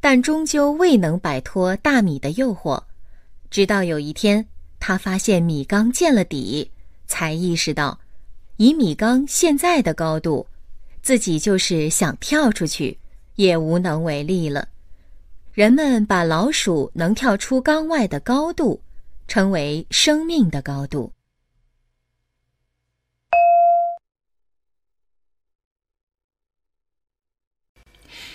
[0.05, 2.83] 但终究未能摆脱大米的诱惑。
[3.51, 4.47] 直到有一天，
[4.79, 6.71] 他发现米缸见了底，
[7.07, 7.99] 才意识到，
[8.59, 10.47] 以米缸现在的高度，
[11.01, 12.99] 自己就是想跳出去，
[13.37, 14.69] 也无能为力了。
[15.55, 18.83] 人们把老鼠能跳出缸外的高度
[19.27, 21.11] 称为生命的高度。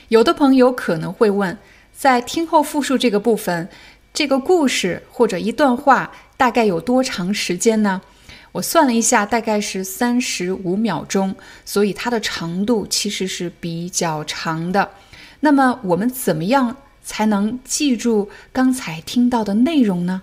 [0.10, 1.55] 有的朋友可能会问，
[1.95, 3.70] 在听后复述这个部分，
[4.12, 8.01] 这个故事或者一段话大概有多长时间呢？
[8.51, 14.89] 我算了一下，大概是三十五秒钟，所以它的长度其实是比较长的。
[15.41, 16.76] 那么我们怎么样？
[17.03, 20.22] 才能记住刚才听到的内容呢？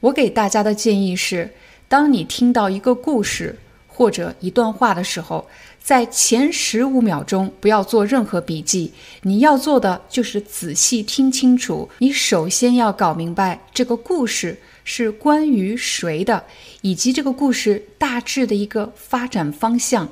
[0.00, 1.50] 我给大家的建议是：
[1.88, 3.56] 当你听到一个故事
[3.88, 5.48] 或者一段话的时候，
[5.82, 11.88] 在前十五秒钟不要做任何笔记，你要做的就是仔细听清楚。
[11.98, 16.44] 你首先要搞明白这个故事是关于谁的，
[16.82, 20.08] 以及这个故事大致的一个发展方向。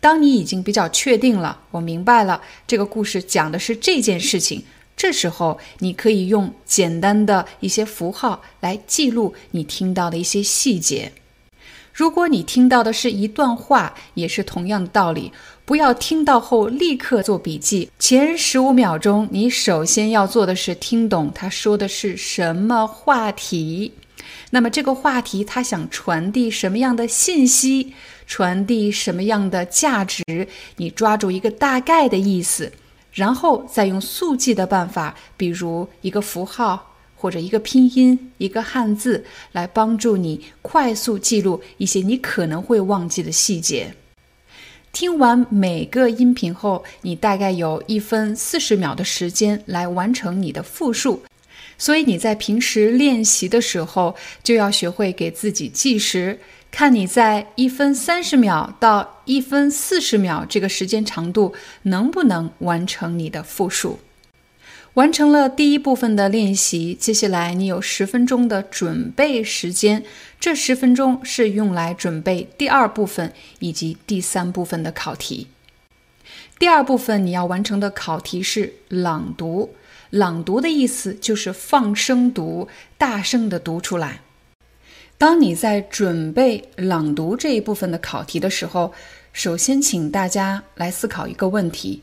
[0.00, 4.64] 当你已经比较确定了，我明白了，这个故事讲的是这件事情。
[4.96, 11.12] 这时候，你可以用简单的一些符号来记录你听到的一些细节。
[12.00, 15.30] 如果你听到的是一段话，也是同样的道理，
[15.66, 17.90] 不要听到后立刻做笔记。
[17.98, 23.92] 前十五秒钟，你首先要做的是听懂他说的是什么话题。
[24.48, 27.92] 那么这个话题他想传递什么样的信息，
[28.26, 30.24] 传递什么样的价值，
[30.76, 32.72] 你抓住一个大概的意思。
[33.12, 36.89] 然后再用速记的办法，比如一个符号
[37.20, 43.94] 或者一个拼音、一个汉字，来帮助你快速记录一些你可能会忘记的细节。
[44.90, 51.22] 听完每个音频后，你大概有一分四十秒的时间来完成你的复述。
[51.76, 56.38] 所以你在平时练习的时候，就要学会给自己计时。
[56.70, 61.52] 看你在一分三十秒到一分四十秒这个时间长度
[61.82, 63.98] 能不能完成你的复述。
[64.94, 70.04] 完成了第一部分的练习，接下来你有十分钟的准备时间，
[70.40, 75.46] 这十分钟是用来准备第二部分以及第三部分的考题。
[76.58, 79.74] 第二部分你要完成的考题是朗读，
[80.10, 82.68] 朗读的意思就是放声读，
[82.98, 84.22] 大声的读出来。
[85.16, 88.92] 当你在准备朗读这一部分的考题的时候，
[89.32, 92.02] 首先请大家来思考一个问题：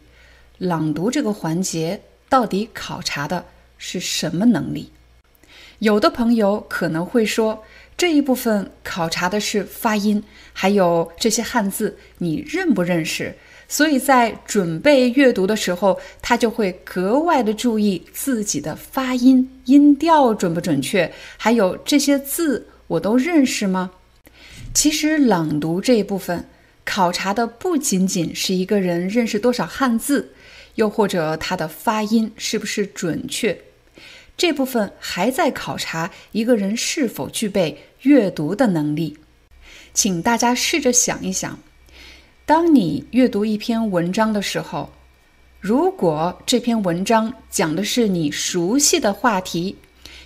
[0.57, 3.45] 朗读这个环节到底考察的
[3.77, 4.91] 是什么能力？
[5.79, 7.63] 有的朋友可能会说，
[7.95, 10.23] 这一部分考察的是发音，
[10.53, 13.35] 还有这些汉字你认不认识？
[13.69, 22.67] 所以在准备阅读的时候，他就会格外的注意自己的发音、音调准不准确，还有这些字。
[22.87, 23.91] 我都认识吗？
[24.73, 26.47] 其实朗读这一部分，
[26.85, 30.31] 考察的不仅仅是一个人认识多少汉字，
[30.77, 33.59] 又或者他的发音是不是准确，
[34.37, 39.17] 这部分还在考察一个人是否具备阅读的能力。
[39.93, 41.57] 请大家试着想一想，
[42.45, 44.91] 当你阅读一篇文章的时候，
[45.59, 49.75] 如果这篇文章讲的是你熟悉的话题，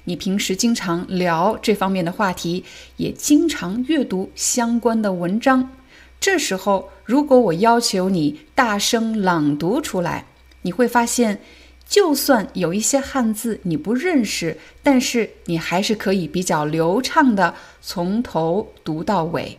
[0.03, 2.65] 你平时经常聊这方面的话题，
[2.97, 5.71] 也经常阅读相关的文章，
[6.19, 10.25] 这时候如果我要求你大声朗读出来，
[10.63, 11.41] 你会发现，
[11.87, 19.57] 就算有一些汉字你不认识，但是你还是可以比较流畅的从头读到尾。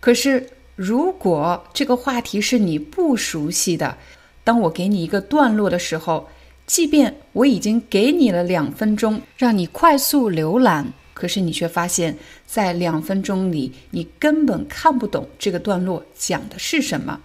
[0.00, 3.96] 可是，如果这个话题是你不熟悉的，
[4.44, 6.28] 当我给你一个段落的时候，
[6.66, 17.20] 即便我已经给你了两分钟，让你快速浏览，可是你却发现，在两分钟里，你根本看不懂这个段落讲的是什么。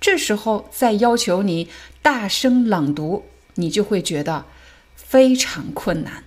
[0.00, 1.68] 这时候再要求你
[2.06, 3.24] 大声朗读，
[3.56, 4.44] 你就会觉得
[4.94, 6.22] 非常困难。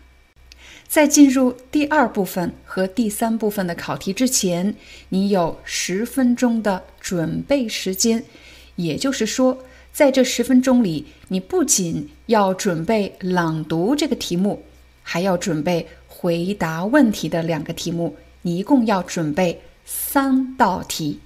[0.90, 4.76] 在进入第二部分和第三部分的考题之前，
[5.08, 8.26] 你有十分钟的准备时间。
[8.76, 9.60] 也就是说，
[9.94, 14.62] 在这十分钟里，你不仅要准备朗读这个题目，
[15.02, 18.18] 还要准备回答问题的两个题目。
[18.42, 21.22] 你一共要准备三道题。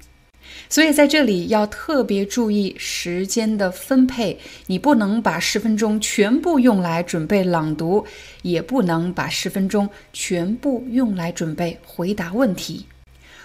[0.74, 8.04] 所以在这里要特别注意时间的分配，你不能把十分钟全部用来准备朗读，
[8.42, 12.88] 也不能把十分钟全部用来准备回答问题。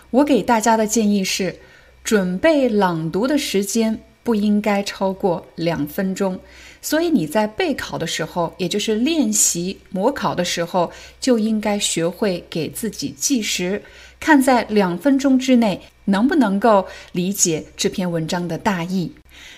[0.08, 1.54] 我给大家的建议是，
[2.02, 6.40] 准备朗读的时间不应该超过两分钟。
[6.80, 13.82] 所以你在备考的时候，也就是练习模考的时候，就应该学会给自己计时，
[14.18, 15.78] 看在两分钟之内
[16.08, 19.12] 能不能够理解这篇文章的大意。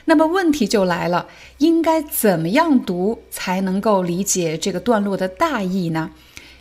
[0.05, 1.27] 那么问题就来了，
[1.59, 6.11] 应该怎么样读才能够理解这个段落的大意呢？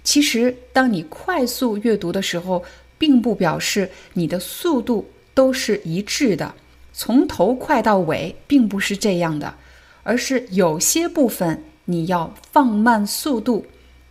[0.03, 2.63] 其实，当你快速阅读的时候，
[2.97, 6.55] 并不表示你的速度都是一致的，
[6.93, 9.55] 从头快到尾，并不是这样的。
[10.03, 13.65] 而是有些部分你要放慢速度，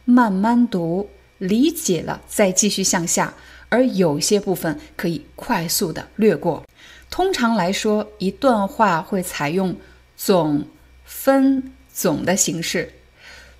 [0.04, 1.08] 慢慢读，
[1.38, 3.32] 理解了再继续向下；
[3.68, 6.64] 而有些部分可以快速的略过。
[7.10, 9.76] 通常来说，一段话会采用
[10.16, 10.66] 总、
[11.04, 12.92] 分、总的形式。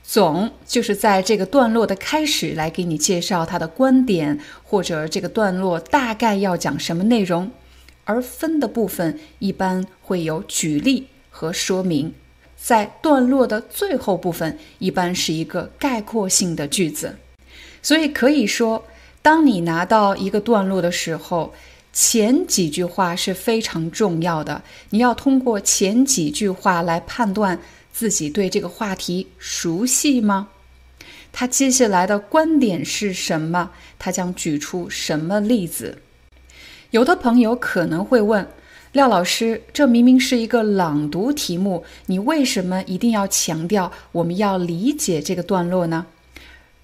[0.02, 7.50] 总就是在这个段落的开始来给你介绍他的观点，或者这个段落大概要讲什么内容；
[8.04, 11.08] 而分的部分一般会有举例。
[11.30, 12.12] 和说明，
[12.56, 17.14] 在段落的最后部分，一般是一个概括性的句子。
[17.80, 18.84] 所以可以说，
[19.28, 21.52] 当你拿到一个段落的时候，
[21.92, 24.62] 前几句话是非常重要的。
[24.88, 27.60] 你要通过前几句话来判断
[27.92, 30.48] 自己对这个话题熟悉吗？
[31.30, 33.72] 他接下来的观点是什么？
[33.98, 35.98] 他将举出什么例子？
[36.92, 38.48] 有的朋友可能会问。
[38.92, 46.06] 廖老师，这明明是一个朗读题目，你为什么一定要强调我们要理解这个段落呢？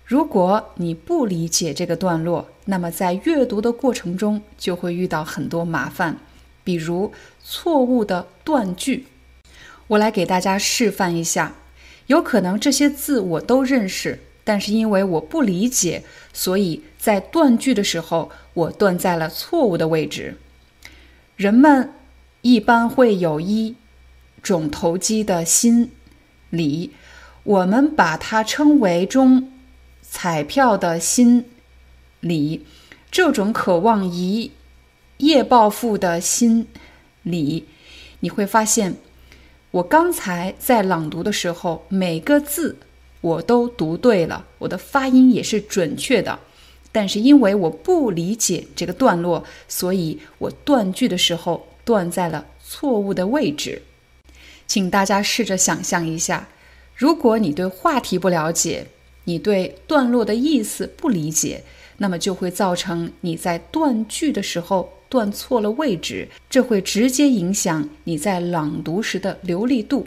[0.05, 6.19] 如果你不理解这个段落，那么在阅读的过程中就会遇到很多麻烦，
[6.63, 9.07] 比如错误的断句。
[9.87, 11.55] 我来给大家示范一下，
[12.09, 20.37] 有可能这些字我都认识，但是因为我不理解，所以在断句的时候我断在了错误的位置。
[21.37, 21.93] 人们
[22.43, 23.75] 一般会有一
[24.43, 25.91] 种投机的心
[26.51, 26.93] 理，
[27.43, 29.51] 我们把它称为中
[30.17, 31.45] 彩票的心
[32.21, 32.65] 理。
[33.11, 34.53] 这种渴望一
[35.17, 36.69] 夜暴富的心
[37.25, 37.67] 理，
[38.21, 38.95] 你会发现，
[39.73, 42.77] 我刚才在朗读的时候，每个字
[43.23, 46.39] 我都读对了，我的发音也是准确的。
[46.93, 53.83] 但是因为我不理解这个段落，所以我断句的时候断在了错误的位置。
[54.69, 56.47] 请大家试着想象一下，
[56.95, 58.87] 如果你对话题不了解，
[59.25, 61.63] 你对段落的意思不理解，
[61.99, 70.07] 那么就会造成你在断句的时候断错了位置，这会直接影响你在朗读时的流利度。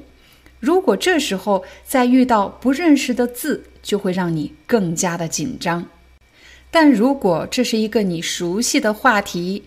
[0.59, 5.85] 如果这时候再遇到不认识的字，就会让你更加的紧张。
[6.69, 9.63] 但如果这是一个你熟悉的话题，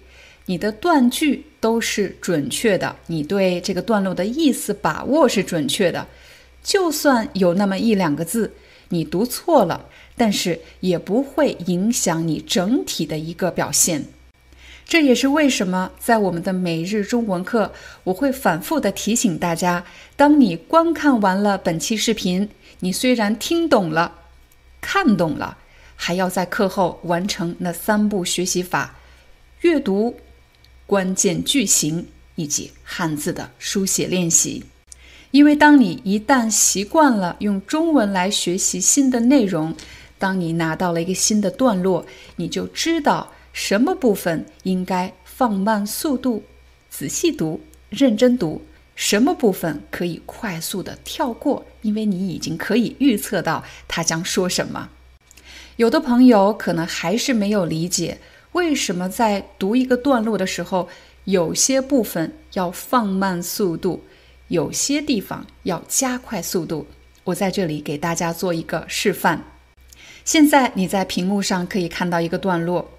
[0.47, 6.07] 你的断句都是准确的，你对这个段落的意思把握是准确的，
[6.63, 8.53] 就算有那么一两个字
[8.91, 9.87] 你读错了，
[10.17, 14.05] 但是也不会影响你整体的一个表现。
[14.85, 17.73] 这也是为什么在我们的每日中文课，
[18.03, 19.85] 我会反复的提醒大家：
[20.17, 22.49] 当你观看完了本期视频，
[22.81, 24.13] 你虽然听懂了、
[24.81, 25.59] 看懂了，
[25.95, 28.99] 还要在课后完成那三步学习法：
[29.61, 30.17] 阅读、
[30.87, 34.65] 关键句型以及汉字的书写练习。
[35.31, 39.75] 因为当你一旦习惯了用中文来学习新的内容，
[40.19, 42.05] 当你拿到了一个新的段落，
[42.37, 43.33] 你就知道。
[43.53, 46.45] 什么部分应该放慢速度，
[46.89, 48.63] 仔细读，认真读？
[48.95, 51.67] 什么部分可以快速的跳过？
[51.83, 54.91] 因为你已经可以预测到他将说什么。
[55.77, 58.21] 有的朋友可能还是没有理解，
[58.53, 60.89] 为什么在读一个段落的时候，
[61.25, 64.05] 有些部分要放慢速度，
[64.51, 66.89] 有些地方要加快速度。
[67.23, 69.45] 我在这里给大家做一个示范。
[70.25, 72.91] 现在你在屏幕上可以看到一个段落。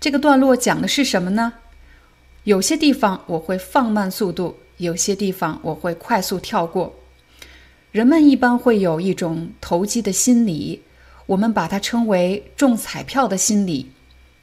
[0.00, 1.52] 这个段落讲的是什么呢？
[2.42, 6.92] 有些地方我会放慢速度，有些地方我会快速跳过。
[7.92, 10.82] 人们一般会有一种投机的心理，
[11.26, 13.92] 我们把它称为中彩票的心理。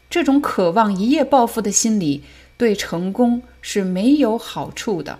[0.10, 2.24] 这种渴望一夜暴富的心理
[2.56, 5.20] 对成功是没有好处的。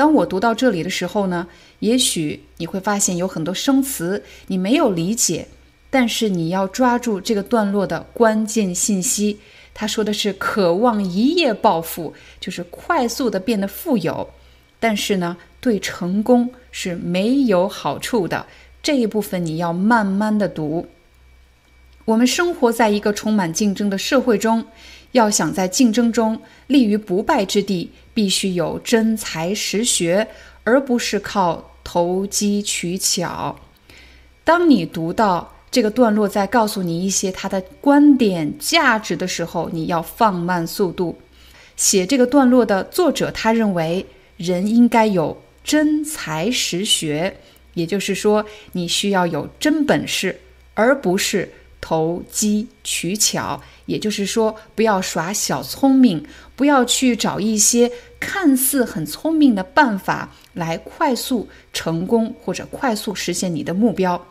[0.00, 1.46] 当我读到这里的时候呢，
[1.80, 5.46] 也许你会发现有很多生词你没有理解，
[5.90, 9.40] 但是你要抓住这个段落的关键信息。
[9.74, 14.30] 他说的是渴望一夜暴富，就是快速的变得富有，
[14.78, 18.46] 但是呢，对成功是没有好处的。
[18.82, 20.86] 这一部分你要慢慢的读。
[22.06, 24.64] 我们生活在一个充满竞争的社会中，
[25.12, 30.28] 要想在竞争中立于不败之地，必须有真才实学，
[30.64, 33.58] 而不是靠投机取巧。
[34.44, 35.54] 当你读到。
[35.72, 41.16] 这个段落在告诉你一些他的观点、价值的时候，你要放慢速度。
[41.76, 44.04] 写这个段落的作者他认为，
[44.36, 47.36] 人应该有真才实学，
[47.74, 50.40] 也就是说，你需要有真本事，
[50.74, 51.48] 而不是
[51.80, 53.62] 投机取巧。
[53.86, 56.24] 也就是说，不要耍小聪明，
[56.54, 64.26] 不要去找一些看似很聪明的办法来快速成功或者快速实现你的目标。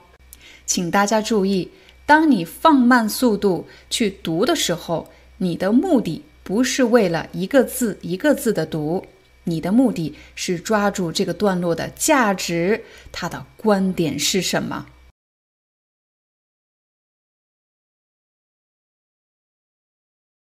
[0.65, 1.69] 请大家注意，
[2.05, 9.05] 当你放慢速度去读的时候，你的目的不是为了一个字一个字的读，
[9.43, 14.85] 你的目的是抓住这个段落的价值，它的观点是什么。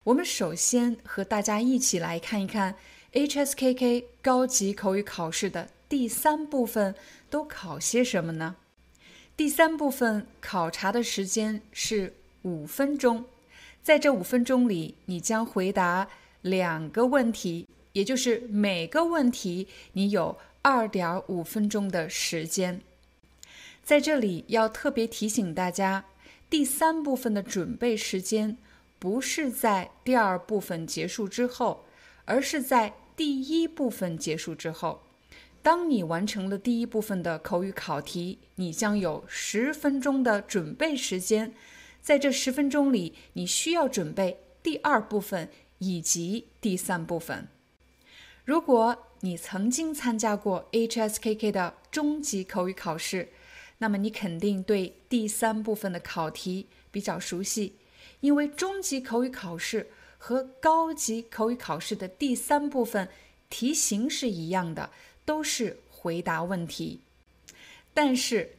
[0.07, 2.75] 我们首先和大家一起来看一看
[3.11, 6.95] HSKK 高级口语考试的第三部分
[7.29, 8.55] 都考些什么呢？
[9.35, 13.25] 第三部分考察的时间是五分钟，
[13.83, 16.07] 在这五分钟里，你将回答
[16.41, 22.79] 两个问题，也就是每个问题你有二点五分钟的时间。
[23.83, 26.05] 在这里要特别提醒大家，
[26.49, 28.55] 第三部分的准备时间
[28.99, 31.85] 不是在第二部分结束之后，
[32.25, 35.03] 而是在第一部分结束之后。
[35.61, 41.53] 当你完成了第一部分的口语考题，你将有十分钟的准备时间。
[42.01, 47.49] 在这十分钟里，你需要准备第二部分以及第三部分。
[48.45, 53.29] 如果你曾经参加过 HSKK 的中级口语考试，
[53.79, 57.73] 那么你肯定对第三部分的考题比较熟悉，
[58.19, 59.87] 因为中级口语考试
[60.17, 63.07] 和高级口语考试的第三部分
[63.49, 64.89] 题型是一样的。
[65.27, 67.01] 都是回答问题，
[67.93, 68.55] 但是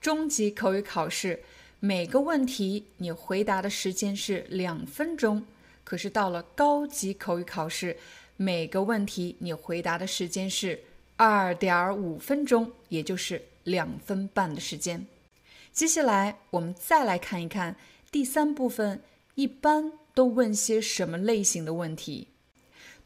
[0.00, 1.42] 中级口语考试
[1.80, 5.44] 每个问题你回答的时间是两分钟，
[5.82, 7.96] 可是到了高级口语考试，
[8.36, 10.84] 每个问题你回答的时间是
[11.16, 15.04] 二点五分钟，也就是两分半的时间。
[15.72, 17.74] 接下来我们再来看一看
[18.12, 19.00] 第三部分
[19.36, 22.28] 一般都问些什么类型的问题。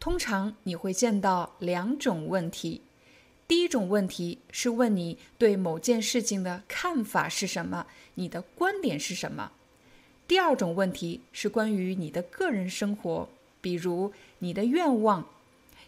[0.00, 2.82] 通常你会见到两种问题。
[3.46, 9.52] 第一种问题是问你对某件事情的看法是什么，你的观点是什么。
[10.26, 13.28] 第二种问题是关于你的个人生活，
[13.61, 15.28] 比如你的愿望、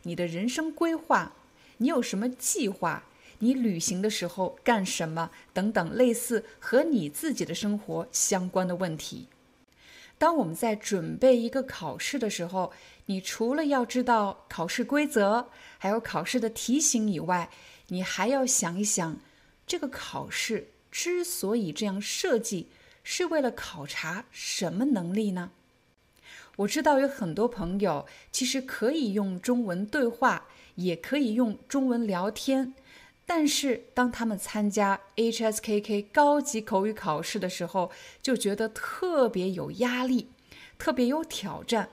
[0.04, 1.32] 你的人生规划、
[1.78, 3.02] 你有什么计划、
[3.40, 9.28] 你旅行的时候干什么等等，类似和你自己的生活相关的问题。
[10.18, 12.72] 当我们在准备一个考试的时候，
[13.06, 17.50] 你除了要知道考试规则，还有考试的题型以外，
[17.88, 19.18] 你还要想一想，
[19.64, 22.68] 这个考试之所以这样设计，
[23.04, 25.52] 是为了考察什么能力呢？
[26.56, 32.74] 我知道有很多朋友其实可以用中文对话，也可以用中文聊天，
[33.30, 37.90] 但是当他们参加 HSKK 高级口语考试的时候，
[38.22, 40.28] 就觉得特别有压力，
[40.78, 41.90] 特别有挑战。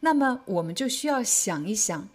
[0.00, 2.08] 那么我们就需要想一想，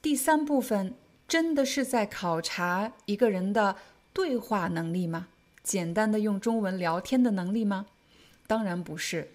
[0.00, 0.94] 第三部分
[1.28, 3.76] 真的是在考察一个人的
[4.14, 5.28] 对话能力吗？
[5.62, 7.84] 简单的用中文聊天的能力吗？
[8.46, 9.30] 当然不是。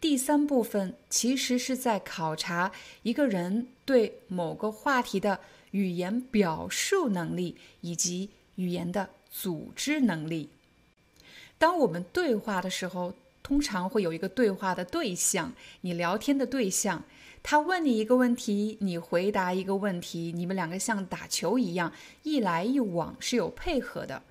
[0.00, 2.70] 第三部分其实是在考察
[3.02, 5.40] 一个人对某个话题的
[5.74, 10.48] 语言表述能力以及语言的组织能力。
[11.58, 13.12] 当我们对话的时候，
[13.42, 17.02] 通常会有一个对话的对象，你聊天的对象，
[17.42, 24.22] 他问你一个问题，你回答一个问题，你们两个像打球一样一来一往是有配合的，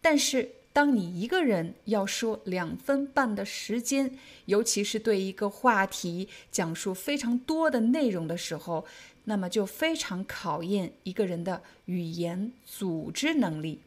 [0.00, 0.50] 但是。
[0.76, 8.84] 当你一个人要说两分半的时间，尤其是对一个话题讲述非常多的内容的时候，
[9.24, 13.80] 那么就非常考验一个人的语言组织能力。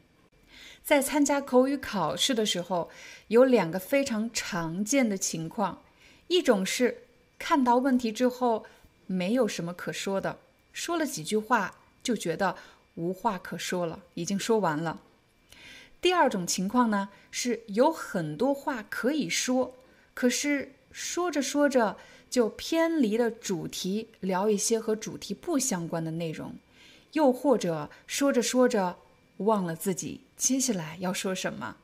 [0.84, 2.90] 在参加口语考试的时候，
[3.28, 5.84] 有两个非常常见的情况：
[6.28, 7.04] 一种是
[7.38, 8.66] 看到问题之后
[9.06, 10.40] 没有什么可说的，
[10.74, 12.56] 说了几句话就觉得
[12.96, 15.00] 无话可说了，已经说完了。
[16.02, 19.76] 第二种情况呢，是有很多话可以说，
[20.14, 21.98] 可是说着说着
[22.30, 26.56] 就偏离了主题，聊一些和主题不相关的内容，
[27.12, 28.98] 又或者说着说着
[29.38, 31.76] 忘了自己接下来要说什么。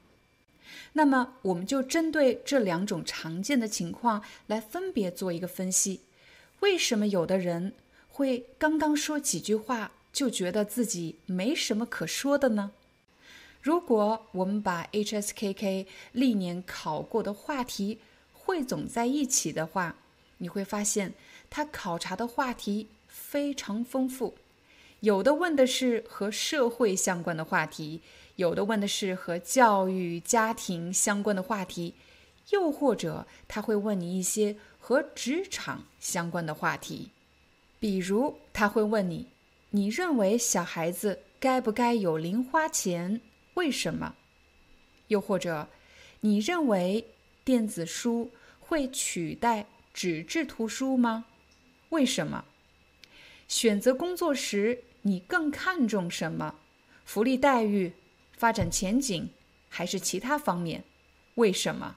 [0.94, 6.00] 那么，我们就针对这两种常见的情况来分别做一个分析：
[6.62, 7.74] 为什么有的人
[8.08, 12.72] 会刚刚说几句话就觉得自己没什么可说的呢？
[13.66, 17.98] 如果我们把 HSKK 历年考过的话题
[18.32, 19.96] 汇总在一起的话，
[20.38, 21.16] 你会发现
[21.50, 24.36] 它考察的话题非常丰富。
[25.00, 28.02] 有的问的是和社会相关的话题，
[28.36, 31.96] 有的问的是和教育、家庭相关的话题，
[32.52, 37.10] 又或者他会问你一些和职场相关的话题。
[37.80, 39.26] 比如，他会问你：
[39.72, 43.22] 你认为小孩子该不该有零花钱？
[43.56, 44.16] 为什么？
[45.10, 45.68] 又或者，
[46.22, 47.06] 你认为
[47.44, 51.26] 电子书会取代纸质图书吗？
[51.90, 52.46] 为什么？
[53.48, 56.56] 选择工作时，你更看重什么？
[57.06, 57.94] 福利待遇、
[58.36, 59.30] 发展前景，
[59.70, 60.84] 还是其他方面？
[61.36, 61.96] 为什么？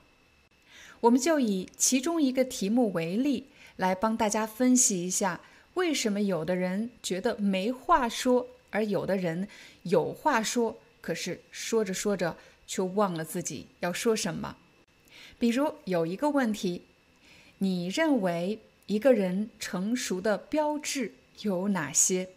[1.01, 3.47] 我们就以其中一个题目为例，
[3.77, 5.41] 来帮大家分析一下，
[5.75, 9.49] 为什么有的人觉得没话说，而有的人
[9.85, 10.79] 有话说。
[11.01, 12.37] 可是说着说着
[12.67, 14.57] 却忘了自己要说什么。
[15.39, 16.83] 比如有一个问题，
[17.59, 22.31] 你认为一个人成熟的标志有哪些？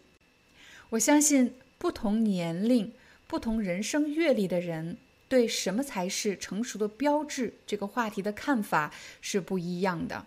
[0.92, 2.94] 我相信不同年龄、
[3.28, 4.98] 不同人生阅历的人
[5.28, 10.26] 对什么才是成熟的标志这个话题的看法是不一样的。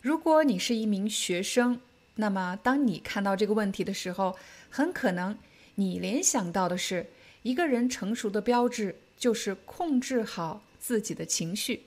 [0.00, 1.80] 如果你是一名学生，
[2.16, 4.36] 那么当你看到这个问题的时候，
[4.68, 5.38] 很可能
[5.76, 7.06] 你联想到的是。
[7.42, 11.82] 一个人成熟的标志就是控制好自己的情绪。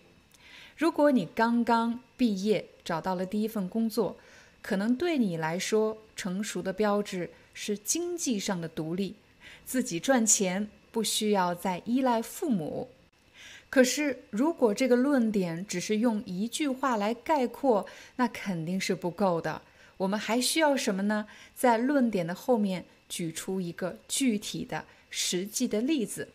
[0.75, 4.17] 如果你刚刚毕业，找到了第一份工作，
[4.61, 9.15] 可能对你来说，成熟的标志是经济上的独立，
[9.63, 12.89] 自己赚钱，不需要再依赖父母。
[13.69, 17.85] 可是，如果这个论点只是用一句话来概括，
[18.15, 19.61] 那肯定是不够的。
[19.97, 21.27] 我们还需要什么呢？
[21.55, 24.85] 在论点的后面举出一个具体的。
[25.15, 26.29] 实际的例子，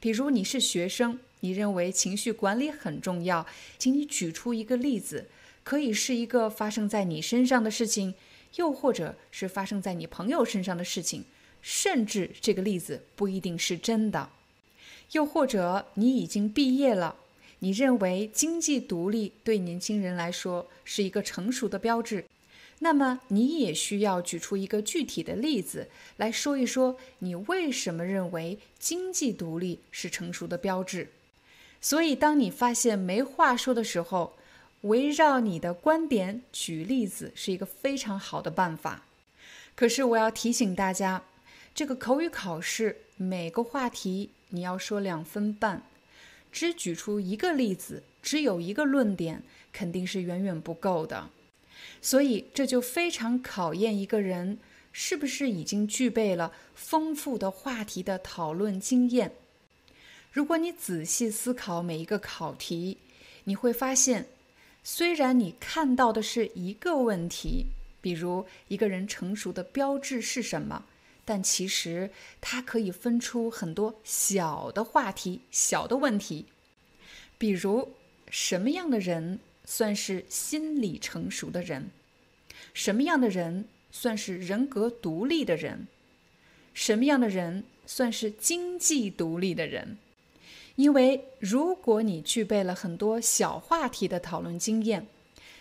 [0.00, 3.46] 比如你是学生，你认为情绪管理很重要，
[3.76, 5.26] 请你举出一个例子，
[5.62, 8.14] 可以是一个发生在你身上的事情，
[8.56, 11.26] 又或者是发生在你朋友身上的事情，
[11.60, 14.30] 甚至这个例子不一定是真的。
[15.12, 17.16] 又或者你已经毕业了，
[17.58, 22.24] 你认为经济独立对年轻人来说是一个成熟的标志。
[22.84, 31.08] 那么你也需要举出一个具体的例子来说一说，你为什么认为经济独立是成熟的标志？
[31.80, 34.34] 所以，当你发现没话说的时候，
[34.82, 39.06] 围绕你的观点举例子是一个非常好的办法。
[39.74, 41.22] 可是，我要提醒大家，
[41.74, 45.82] 这个口语考试每个话题你要说两分半，
[46.52, 51.30] 只举出一个例子，只有一个论点，肯定是远远不够的。
[52.00, 54.58] 所以这就非常考验一个人
[54.92, 59.32] 是不是已经具备了丰富的话题的讨论经验。
[60.30, 62.98] 如果你仔细思考每一个考题，
[63.44, 64.26] 你会发现，
[64.82, 67.66] 虽然你看到的是一个问题，
[68.00, 70.84] 比如一个人成熟的标志是什么，
[71.24, 72.10] 但其实
[72.40, 76.46] 它可以分出很多小的话题、小的问题。
[77.38, 77.94] 比如，
[78.30, 81.90] 什么样的人算是心理成熟的人？
[82.72, 85.86] 什么样的人算是人格独立的人？
[86.72, 89.98] 什么样的人算是经济独立的人？
[90.76, 95.06] 因为如果你具备了很多小话题的讨论经验，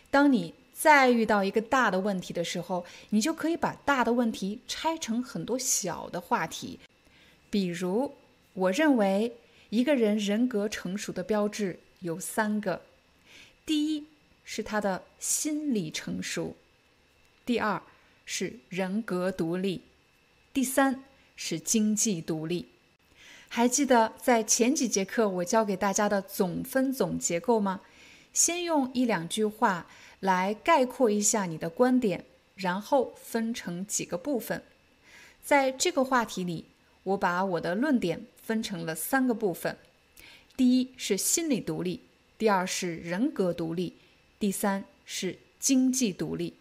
[0.10, 6.80] 当你再遇到一个大的问题的时候，你就可以把大的问题拆成很多小的话题。
[7.51, 8.12] 比如，
[8.54, 9.34] 我认为
[9.70, 12.82] 一个人人格成熟的标志有三个：
[13.66, 14.05] 第一
[14.43, 16.55] 是他的心理成熟；
[17.45, 17.82] 第二
[18.26, 19.82] 是人格独立；
[20.53, 21.03] 第三
[21.36, 22.68] 是经济独立。
[23.47, 27.82] 还记得在前几节课我教给大家的总分总结构吗？
[28.34, 29.88] 先用一两句话
[30.20, 34.64] 来概括一下你的观点，然后分成几个部分。
[35.43, 36.66] 在这个话题里，
[37.03, 39.78] 我把我的论点分成了三个部分：
[40.57, 42.01] 第一是心理独立，
[42.44, 43.94] 第二是人格独立，
[44.38, 46.56] 第三是经济独立。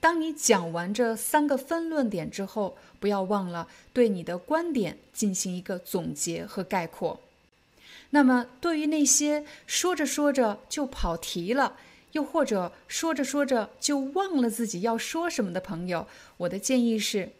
[0.00, 7.20] 当你讲完这三个分论点之后，不要忘了对你的观点进行一个总结和概括。
[8.10, 11.76] 那么，对于那些说着说着就跑题了，
[12.10, 17.30] 又或者说着说着就忘了自己要说什么的朋友，我的建议是：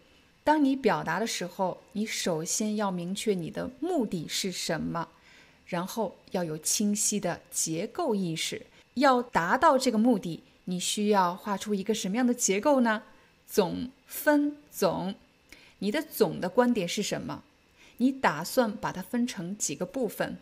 [0.44, 5.08] 当你表达的时候，你首先要明确你的目的是什么，
[5.66, 8.66] 然后要有清晰的结构意识。
[8.94, 10.42] 要达到这个目的。
[10.68, 13.04] 你需要画出一个什么样的结构呢？
[13.46, 15.14] 总分总，
[15.78, 17.44] 你的总的观点是什么？
[17.98, 20.38] 你打算把它分成几个部分？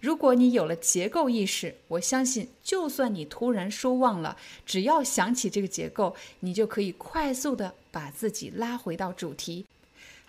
[0.00, 9.66] 如果你有了结构意识，我相信，就算你突然说忘了，只要想起这个结构，你就可以快速的把自己拉回到主题。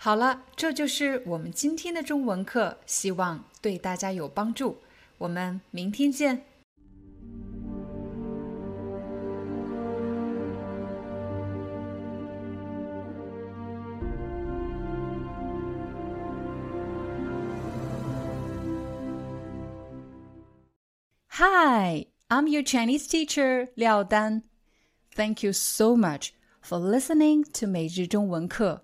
[0.01, 4.77] 好了，这就是我们今天的中文课，希望对大家有帮助。
[5.17, 6.43] 我们明天见。
[21.39, 24.43] Hi, I'm your Chinese teacher, Liao Dan.
[25.15, 26.29] Thank you so much
[26.61, 28.83] for listening to 每日中文课.